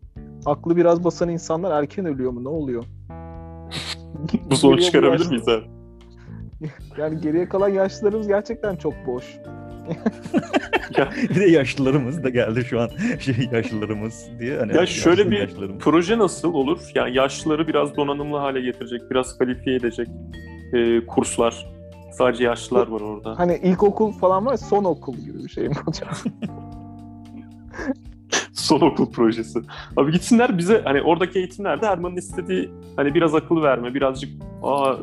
aklı 0.45 0.77
biraz 0.77 1.03
basan 1.03 1.29
insanlar 1.29 1.81
erken 1.81 2.05
ölüyor 2.05 2.31
mu? 2.31 2.43
Ne 2.43 2.49
oluyor? 2.49 2.83
Bu 4.51 4.55
Geriye 4.55 4.81
çıkarabilir 4.81 5.29
miyiz 5.29 5.47
abi? 5.47 5.65
Yani 6.97 7.21
geriye 7.21 7.49
kalan 7.49 7.69
yaşlılarımız 7.69 8.27
gerçekten 8.27 8.75
çok 8.75 8.93
boş. 9.07 9.39
bir 11.29 11.35
de 11.35 11.45
yaşlılarımız 11.45 12.23
da 12.23 12.29
geldi 12.29 12.65
şu 12.69 12.81
an. 12.81 12.89
Şey 13.19 13.35
yaşlılarımız 13.51 14.25
diye. 14.39 14.57
Hani 14.57 14.75
Ya 14.75 14.85
şöyle 14.85 15.31
bir 15.31 15.37
yaşlılarımız. 15.37 15.83
proje 15.83 16.17
nasıl 16.17 16.53
olur? 16.53 16.79
Yani 16.95 17.15
yaşlıları 17.15 17.67
biraz 17.67 17.95
donanımlı 17.95 18.37
hale 18.37 18.61
getirecek, 18.61 19.01
biraz 19.11 19.37
kalifiye 19.37 19.75
edecek 19.75 20.07
e, 20.73 21.05
kurslar. 21.05 21.65
Sadece 22.11 22.43
yaşlılar 22.43 22.87
var 22.87 23.01
orada. 23.01 23.39
Hani 23.39 23.59
ilkokul 23.63 24.11
falan 24.11 24.45
var 24.45 24.57
son 24.57 24.83
okul 24.83 25.15
gibi 25.15 25.43
bir 25.43 25.49
şey 25.49 25.69
mi 25.69 25.75
olacak? 25.87 26.09
Son 28.53 28.81
okul 28.81 29.11
projesi. 29.11 29.59
Abi 29.97 30.11
gitsinler 30.11 30.57
bize 30.57 30.81
hani 30.85 31.01
oradaki 31.01 31.39
eğitimlerde 31.39 31.85
Erman'ın 31.85 32.15
istediği 32.15 32.69
hani 32.95 33.13
biraz 33.13 33.35
akıl 33.35 33.61
verme, 33.63 33.93
birazcık 33.93 34.29
aa 34.63 34.93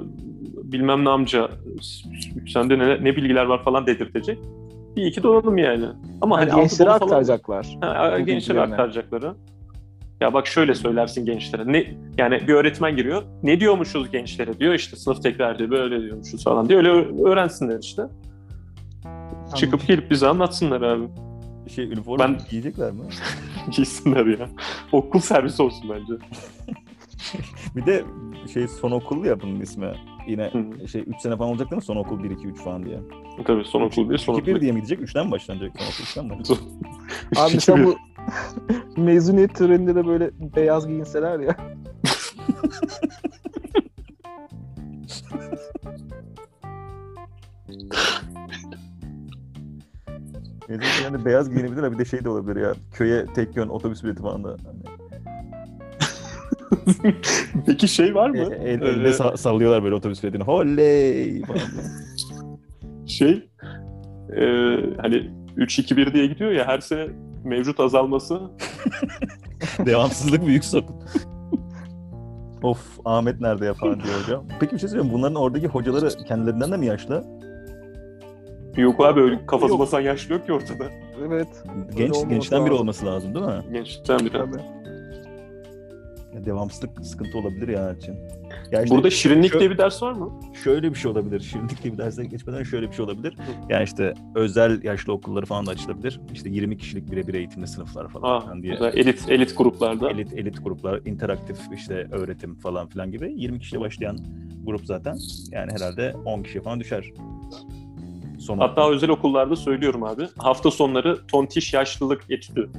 bilmem 0.65 1.05
ne 1.05 1.09
amca 1.09 1.51
sende 2.53 2.79
ne, 2.79 3.05
ne 3.05 3.17
bilgiler 3.17 3.45
var 3.45 3.65
falan 3.65 3.87
dedirtecek. 3.87 4.39
Bir 4.97 5.07
iki 5.07 5.23
donanım 5.23 5.59
yani. 5.59 5.87
Ama 6.21 6.39
Hani 6.39 6.51
hani 6.51 6.61
gençlere 6.63 6.89
falan- 6.89 7.01
aktaracaklar. 7.01 7.79
Ha, 7.81 8.19
gençlere 8.21 8.61
aktaracakları. 8.61 9.35
Ya 10.21 10.33
bak 10.35 10.47
şöyle 10.47 10.75
söylersin 10.75 11.27
gençlere. 11.27 11.73
Ne 11.73 11.95
yani 12.19 12.41
bir 12.49 12.55
öğretmen 12.55 12.97
giriyor. 12.97 13.23
Ne 13.43 13.61
diyormuşuz 13.61 14.11
gençlere 14.11 14.59
diyor 14.59 14.75
işte 14.75 14.97
sınıf 14.97 15.23
tekrar 15.23 15.59
diyor 15.59 15.71
böyle 15.71 16.03
diyormuşuz 16.03 16.45
falan 16.45 16.69
diyor. 16.69 16.79
Öyle 16.85 16.91
öğrensinler 17.29 17.79
işte. 17.79 18.03
Çıkıp 19.57 19.87
gelip 19.87 20.11
bize 20.11 20.29
anlatsınlar 20.29 20.83
abi. 20.83 21.05
Şey 21.75 21.85
üniforma 21.85 22.25
Ben- 22.25 22.39
giyecekler 22.51 22.93
mi? 22.93 23.01
Giysinler 23.77 24.27
ya. 24.27 24.49
Okul 24.93 25.21
servisi 25.21 25.63
olsun 25.63 25.91
bence. 25.91 26.13
Bir 27.77 27.87
de 27.87 28.05
şey 28.55 28.69
son 28.69 28.91
okul 28.91 29.25
ya 29.25 29.41
bunun 29.41 29.61
ismi. 29.61 29.87
Yine 30.27 30.51
Hı. 30.53 30.89
şey 30.89 31.01
3 31.07 31.21
sene 31.21 31.37
falan 31.37 31.51
olacak 31.51 31.71
değil 31.71 31.77
mi? 31.77 31.85
Son 31.85 31.97
okul 31.97 32.23
1 32.23 32.31
2 32.31 32.47
3 32.49 32.59
falan 32.59 32.87
diye. 32.87 33.01
Tabii 33.47 33.65
son 33.65 33.81
okul 33.81 34.11
bir 34.11 34.19
son 34.19 34.35
2 34.35 34.47
1 34.47 34.53
okul. 34.53 34.61
diye 34.61 34.73
mi 34.73 34.77
gidecek? 34.77 35.01
3'ten 35.01 35.27
mi 35.27 35.33
başlanacak 35.33 35.73
son 35.79 35.85
okul? 35.85 36.05
3'ten 36.05 36.27
mi? 36.27 36.33
Abi 37.37 37.55
mesela 37.55 37.85
bu 37.85 37.97
mezuniyet 39.01 39.55
töreninde 39.55 39.95
de 39.95 40.07
böyle 40.07 40.31
beyaz 40.57 40.87
giyinseler 40.89 41.41
ya. 41.41 41.57
Yani 51.05 51.25
beyaz 51.25 51.51
giyinebilir 51.51 51.93
bir 51.93 51.99
de 51.99 52.05
şey 52.05 52.25
de 52.25 52.29
olabilir 52.29 52.61
ya. 52.61 52.75
Köye 52.93 53.27
tek 53.27 53.57
yön 53.57 53.69
otobüs 53.69 54.05
bileti 54.05 54.23
falan 54.23 54.45
da. 54.45 54.49
Hani, 54.49 55.02
Peki 57.67 57.89
şey 57.89 58.15
var 58.15 58.31
mı? 58.31 58.37
e- 58.39 58.71
el, 58.71 58.83
Ee, 58.83 58.89
elde 58.89 59.09
sa- 59.09 59.37
sallıyorlar 59.37 59.85
böyle 59.85 59.95
otobüs 59.95 60.23
biletini. 60.23 60.43
Holley 60.45 61.43
şey 63.07 63.49
e, 64.37 64.43
hani 65.03 65.31
3-2-1 65.57 66.13
diye 66.15 66.27
gidiyor 66.27 66.51
ya 66.51 66.67
her 66.67 66.81
sene 66.81 67.07
mevcut 67.45 67.81
azalması 67.81 68.41
Devamsızlık 69.87 70.47
büyük 70.47 70.65
sorun. 70.65 70.87
of 72.63 72.79
Ahmet 73.05 73.41
nerede 73.41 73.65
ya 73.67 73.75
falan 73.75 73.95
diyor 74.01 74.15
hocam. 74.25 74.45
Peki 74.61 74.75
bir 74.75 74.79
şey 74.81 74.89
söyleyeyim. 74.89 75.13
Bunların 75.15 75.35
oradaki 75.35 75.67
hocaları 75.69 76.09
kendilerinden 76.29 76.73
de 76.73 76.77
mi 76.77 76.87
yaşlı? 76.87 77.25
yok 78.77 79.01
abi 79.07 79.21
öyle 79.21 79.47
kafası 79.47 79.71
Yok. 79.73 79.81
basan 79.81 80.01
yaşlı 80.01 80.35
yok 80.35 80.47
ki 80.47 80.53
ortada. 80.53 80.85
Evet. 81.27 81.49
Genç, 81.97 82.17
gençten 82.29 82.61
biri 82.61 82.71
lazım. 82.71 82.81
olması 82.83 83.07
lazım 83.07 83.35
değil 83.35 83.47
mi? 83.47 83.63
Gençten 83.73 84.19
biri. 84.19 84.33
Tabii. 84.33 84.63
Ya 86.35 86.45
devamsızlık 86.45 87.07
sıkıntı 87.07 87.39
olabilir 87.39 87.69
yani 87.69 87.99
için. 87.99 88.15
Ya 88.73 88.83
işte 88.83 88.95
Burada 88.97 89.11
şirinlik 89.11 89.53
şu- 89.53 89.59
diye 89.61 89.71
bir 89.71 89.79
ders 89.79 90.03
var 90.03 90.13
mı? 90.13 90.41
şöyle 90.65 90.91
bir 90.91 90.99
şey 90.99 91.11
olabilir. 91.11 91.41
Şirinlik 91.41 91.83
diye 91.83 91.93
bir 91.93 91.99
derse 91.99 92.25
geçmeden 92.25 92.63
şöyle 92.63 92.91
bir 92.91 92.95
şey 92.95 93.05
olabilir. 93.05 93.37
Yani 93.69 93.85
işte 93.85 94.15
özel 94.35 94.83
yaşlı 94.85 95.13
okulları 95.13 95.47
falan 95.47 95.67
da 95.67 95.71
açılabilir. 95.71 96.21
İşte 96.33 96.49
20 96.51 96.77
kişilik 96.79 97.11
birebir 97.11 97.35
eğitimli 97.35 97.67
sınıflar 97.67 98.09
falan 98.09 98.29
Aa, 98.37 98.41
filan 98.41 98.63
diye. 98.63 98.73
güzel. 98.73 98.93
Elit, 98.95 99.25
elit 99.29 99.59
gruplarda. 99.59 100.11
Elit 100.11 100.33
elit 100.33 100.65
gruplar, 100.65 101.01
interaktif 101.05 101.59
işte 101.77 102.09
öğretim 102.11 102.55
falan 102.55 102.89
filan 102.89 103.11
gibi 103.13 103.33
20 103.37 103.59
kişiyle 103.59 103.81
başlayan 103.81 104.19
grup 104.65 104.87
zaten. 104.87 105.17
Yani 105.51 105.73
herhalde 105.73 106.15
10 106.25 106.43
kişiye 106.43 106.63
falan 106.65 106.81
düşer. 106.81 107.05
Son 108.39 108.59
Hatta 108.59 108.91
özel 108.91 109.11
okullarda 109.11 109.57
söylüyorum 109.57 110.03
abi. 110.05 110.23
Hafta 110.39 110.71
sonları 110.71 111.19
tontiş 111.27 111.75
yaşlılık 111.75 112.31
etüdü. 112.31 112.71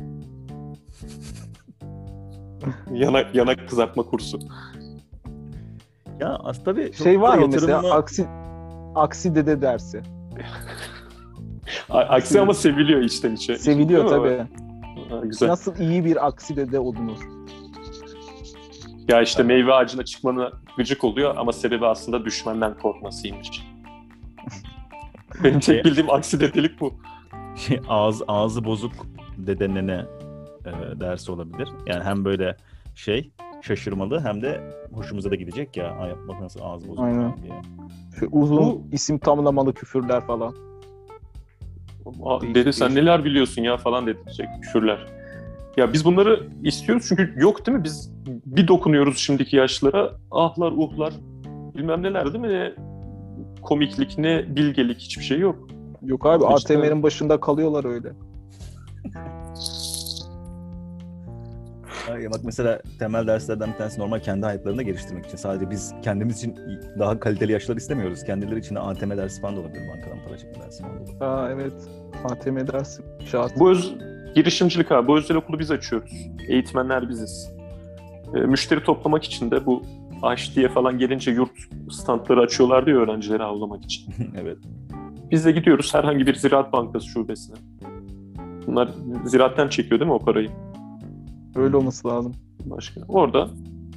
yanak, 2.93 3.35
yanak 3.35 3.69
kızartma 3.69 4.03
kursu. 4.03 4.39
ya 6.19 6.35
aslında 6.43 6.63
tabii 6.65 6.85
çok 6.85 7.03
Şey 7.03 7.21
var 7.21 7.37
mı 7.37 7.47
mesela 7.51 7.71
yatırımlı- 7.71 7.93
aksi 7.93 8.27
aksi 8.95 9.35
dede 9.35 9.61
dersi. 9.61 10.01
Aksi 11.89 12.41
ama 12.41 12.53
seviliyor 12.53 13.01
içten 13.01 13.35
içe. 13.35 13.57
Seviliyor 13.57 14.07
tabii. 14.09 14.37
Ha, 15.09 15.19
güzel. 15.23 15.47
Nasıl 15.49 15.79
iyi 15.79 16.05
bir 16.05 16.27
aksi 16.27 16.55
dede 16.55 16.79
olunur? 16.79 17.17
Ya 19.07 19.21
işte 19.21 19.43
meyve 19.43 19.73
ağacına 19.73 20.05
çıkmana 20.05 20.51
gıcık 20.77 21.03
oluyor 21.03 21.35
ama 21.37 21.51
sebebi 21.53 21.85
aslında 21.87 22.25
düşmenden 22.25 22.77
korkmasıymış. 22.77 23.49
Benim 25.43 25.61
Şey- 25.61 25.75
tek 25.75 25.85
bildiğim 25.85 26.09
aksi 26.09 26.39
dedelik 26.39 26.81
bu. 26.81 26.93
şey, 27.55 27.81
ağız 27.87 28.21
ağzı 28.27 28.65
bozuk 28.65 28.91
dedenene 29.37 30.05
e, 30.65 30.99
dersi 30.99 31.31
olabilir. 31.31 31.69
Yani 31.87 32.03
hem 32.03 32.25
böyle 32.25 32.55
şey 32.95 33.31
şaşırmalı 33.61 34.19
hem 34.21 34.41
de 34.41 34.61
hoşumuza 34.93 35.31
da 35.31 35.35
gidecek 35.35 35.77
ya. 35.77 35.91
Ay 35.91 36.11
bak 36.27 36.41
nasıl 36.41 36.59
ağzı 36.63 36.87
bozuk 36.87 37.03
Aynen. 37.03 37.33
diye. 37.43 37.61
Şu 38.19 38.27
uzun 38.31 38.57
Bu- 38.57 38.81
isim 38.91 39.17
tamlamalı 39.17 39.73
küfürler 39.73 40.21
falan. 40.27 40.55
Aa, 42.25 42.41
Değişik, 42.41 42.55
Dede 42.55 42.71
sen 42.73 42.87
değişik. 42.89 43.03
neler 43.03 43.23
biliyorsun 43.25 43.61
ya 43.61 43.77
falan 43.77 44.07
dedirtecek 44.07 44.47
küfürler. 44.61 45.07
Ya 45.77 45.93
biz 45.93 46.05
bunları 46.05 46.47
istiyoruz 46.63 47.05
çünkü 47.09 47.33
yok 47.37 47.65
değil 47.67 47.77
mi? 47.77 47.83
Biz 47.83 48.11
bir 48.45 48.67
dokunuyoruz 48.67 49.17
şimdiki 49.17 49.55
yaşlılara. 49.55 50.11
Ahlar, 50.31 50.71
uhlar, 50.71 51.13
bilmem 51.77 52.03
neler 52.03 52.25
değil 52.33 52.39
mi? 52.45 52.49
Ne 52.49 52.73
komiklik, 53.61 54.17
ne 54.17 54.55
bilgelik 54.55 54.97
hiçbir 54.99 55.23
şey 55.23 55.39
yok. 55.39 55.67
Yok 56.01 56.25
abi 56.25 56.43
İşte- 56.57 56.73
ATM'nin 56.77 57.03
başında 57.03 57.39
kalıyorlar 57.39 57.85
öyle. 57.85 58.09
Ay, 62.13 62.31
bak 62.31 62.39
mesela 62.43 62.81
temel 62.99 63.27
derslerden 63.27 63.71
bir 63.71 63.77
tanesi 63.77 64.01
normal 64.01 64.19
kendi 64.19 64.45
hayatlarında 64.45 64.81
geliştirmek 64.81 65.25
için. 65.25 65.37
Sadece 65.37 65.69
biz 65.69 65.93
kendimiz 66.03 66.37
için 66.37 66.55
daha 66.99 67.19
kaliteli 67.19 67.51
yaşlar 67.51 67.77
istemiyoruz. 67.77 68.23
Kendileri 68.23 68.59
için 68.59 68.75
de 68.75 68.79
ATM 68.79 69.17
dersi 69.17 69.41
falan 69.41 69.55
da 69.55 69.59
olabilir. 69.59 69.81
Bankadan 69.89 70.17
para 70.27 70.37
çekme 70.37 70.63
dersi 70.63 70.81
falan 70.83 70.95
da 70.95 70.99
olabilir. 70.99 71.21
Aa 71.21 71.51
evet. 71.51 71.73
ATM 72.23 72.57
dersi 72.57 73.03
şart. 73.25 73.59
Bu 73.59 73.71
öz, 73.71 73.95
girişimcilik 74.35 74.91
abi. 74.91 75.07
Bu 75.07 75.17
özel 75.17 75.37
okulu 75.37 75.59
biz 75.59 75.71
açıyoruz. 75.71 76.11
Eğitmenler 76.47 77.09
biziz. 77.09 77.49
E, 78.35 78.39
müşteri 78.39 78.83
toplamak 78.83 79.23
için 79.23 79.51
de 79.51 79.65
bu 79.65 79.83
diye 80.55 80.69
falan 80.69 80.97
gelince 80.97 81.31
yurt 81.31 81.51
standları 81.91 82.41
açıyorlar 82.41 82.85
diyor 82.85 83.01
öğrencileri 83.01 83.43
avlamak 83.43 83.83
için. 83.83 84.13
evet. 84.41 84.57
Biz 85.31 85.45
de 85.45 85.51
gidiyoruz 85.51 85.93
herhangi 85.93 86.27
bir 86.27 86.35
Ziraat 86.35 86.73
Bankası 86.73 87.07
şubesine. 87.07 87.55
Bunlar 88.67 88.89
ziraatten 89.25 89.67
çekiyor 89.67 89.99
değil 89.99 90.09
mi 90.09 90.13
o 90.13 90.19
parayı? 90.19 90.49
Öyle 91.55 91.77
olması 91.77 92.07
lazım. 92.07 92.33
Başka. 92.65 93.01
Orada 93.07 93.49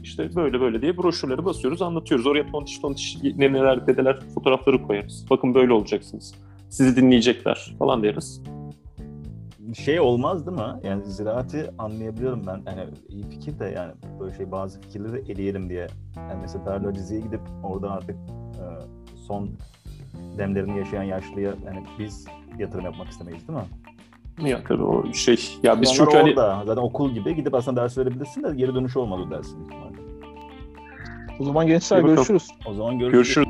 işte 0.03 0.37
böyle 0.37 0.61
böyle 0.61 0.83
diye 0.83 0.97
broşürleri 0.97 1.45
basıyoruz, 1.45 1.83
anlatıyoruz. 1.83 2.27
Oraya 2.27 2.47
tontiş 2.47 2.79
tontiş 2.79 3.19
neneler, 3.23 3.87
dedeler 3.87 4.21
fotoğrafları 4.35 4.83
koyarız. 4.83 5.27
Bakın 5.31 5.55
böyle 5.55 5.73
olacaksınız. 5.73 6.35
Sizi 6.69 6.97
dinleyecekler 6.97 7.75
falan 7.79 8.03
deriz. 8.03 8.43
Şey 9.75 10.01
olmaz 10.01 10.47
değil 10.47 10.59
mi? 10.59 10.81
Yani 10.83 11.05
ziraati 11.05 11.71
anlayabiliyorum 11.79 12.43
ben. 12.47 12.63
Yani 12.67 12.91
iyi 13.09 13.23
fikir 13.23 13.59
de 13.59 13.65
yani 13.65 13.93
böyle 14.21 14.37
şey 14.37 14.51
bazı 14.51 14.81
fikirleri 14.81 15.33
eleyelim 15.33 15.69
diye. 15.69 15.87
Yani 16.17 16.41
mesela 16.41 16.67
Darla 16.67 16.93
Rize'ye 16.93 17.21
gidip 17.21 17.41
orada 17.65 17.91
artık 17.91 18.17
e, 18.17 18.65
son 19.27 19.51
demlerini 20.39 20.79
yaşayan 20.79 21.03
yaşlıya 21.03 21.55
yani 21.67 21.85
biz 21.99 22.27
yatırım 22.59 22.85
yapmak 22.85 23.09
istemeyiz 23.09 23.49
değil 23.49 23.59
mi? 23.59 23.65
Ya 24.45 24.65
tabii 24.69 24.83
o 24.83 25.13
şey. 25.13 25.59
Ya 25.63 25.83
biz 25.83 25.95
çünkü 25.95 26.17
hani 26.17 26.31
orada 26.31 26.63
zaten 26.67 26.83
okul 26.83 27.11
gibi 27.11 27.37
gidip 27.37 27.55
aslında 27.55 27.83
ders 27.83 27.99
verebilirsin 27.99 28.43
de 28.43 28.55
geri 28.55 28.75
dönüşü 28.75 28.99
olmadı 28.99 29.23
o 29.27 29.31
dersin. 29.31 29.69
O 31.41 31.45
zaman 31.45 31.67
gençler 31.67 32.01
görüşürüz. 32.01 32.49
O 32.67 32.75
zaman 32.75 32.99
görüşürüz. 32.99 33.27
görüşürüz. 33.27 33.46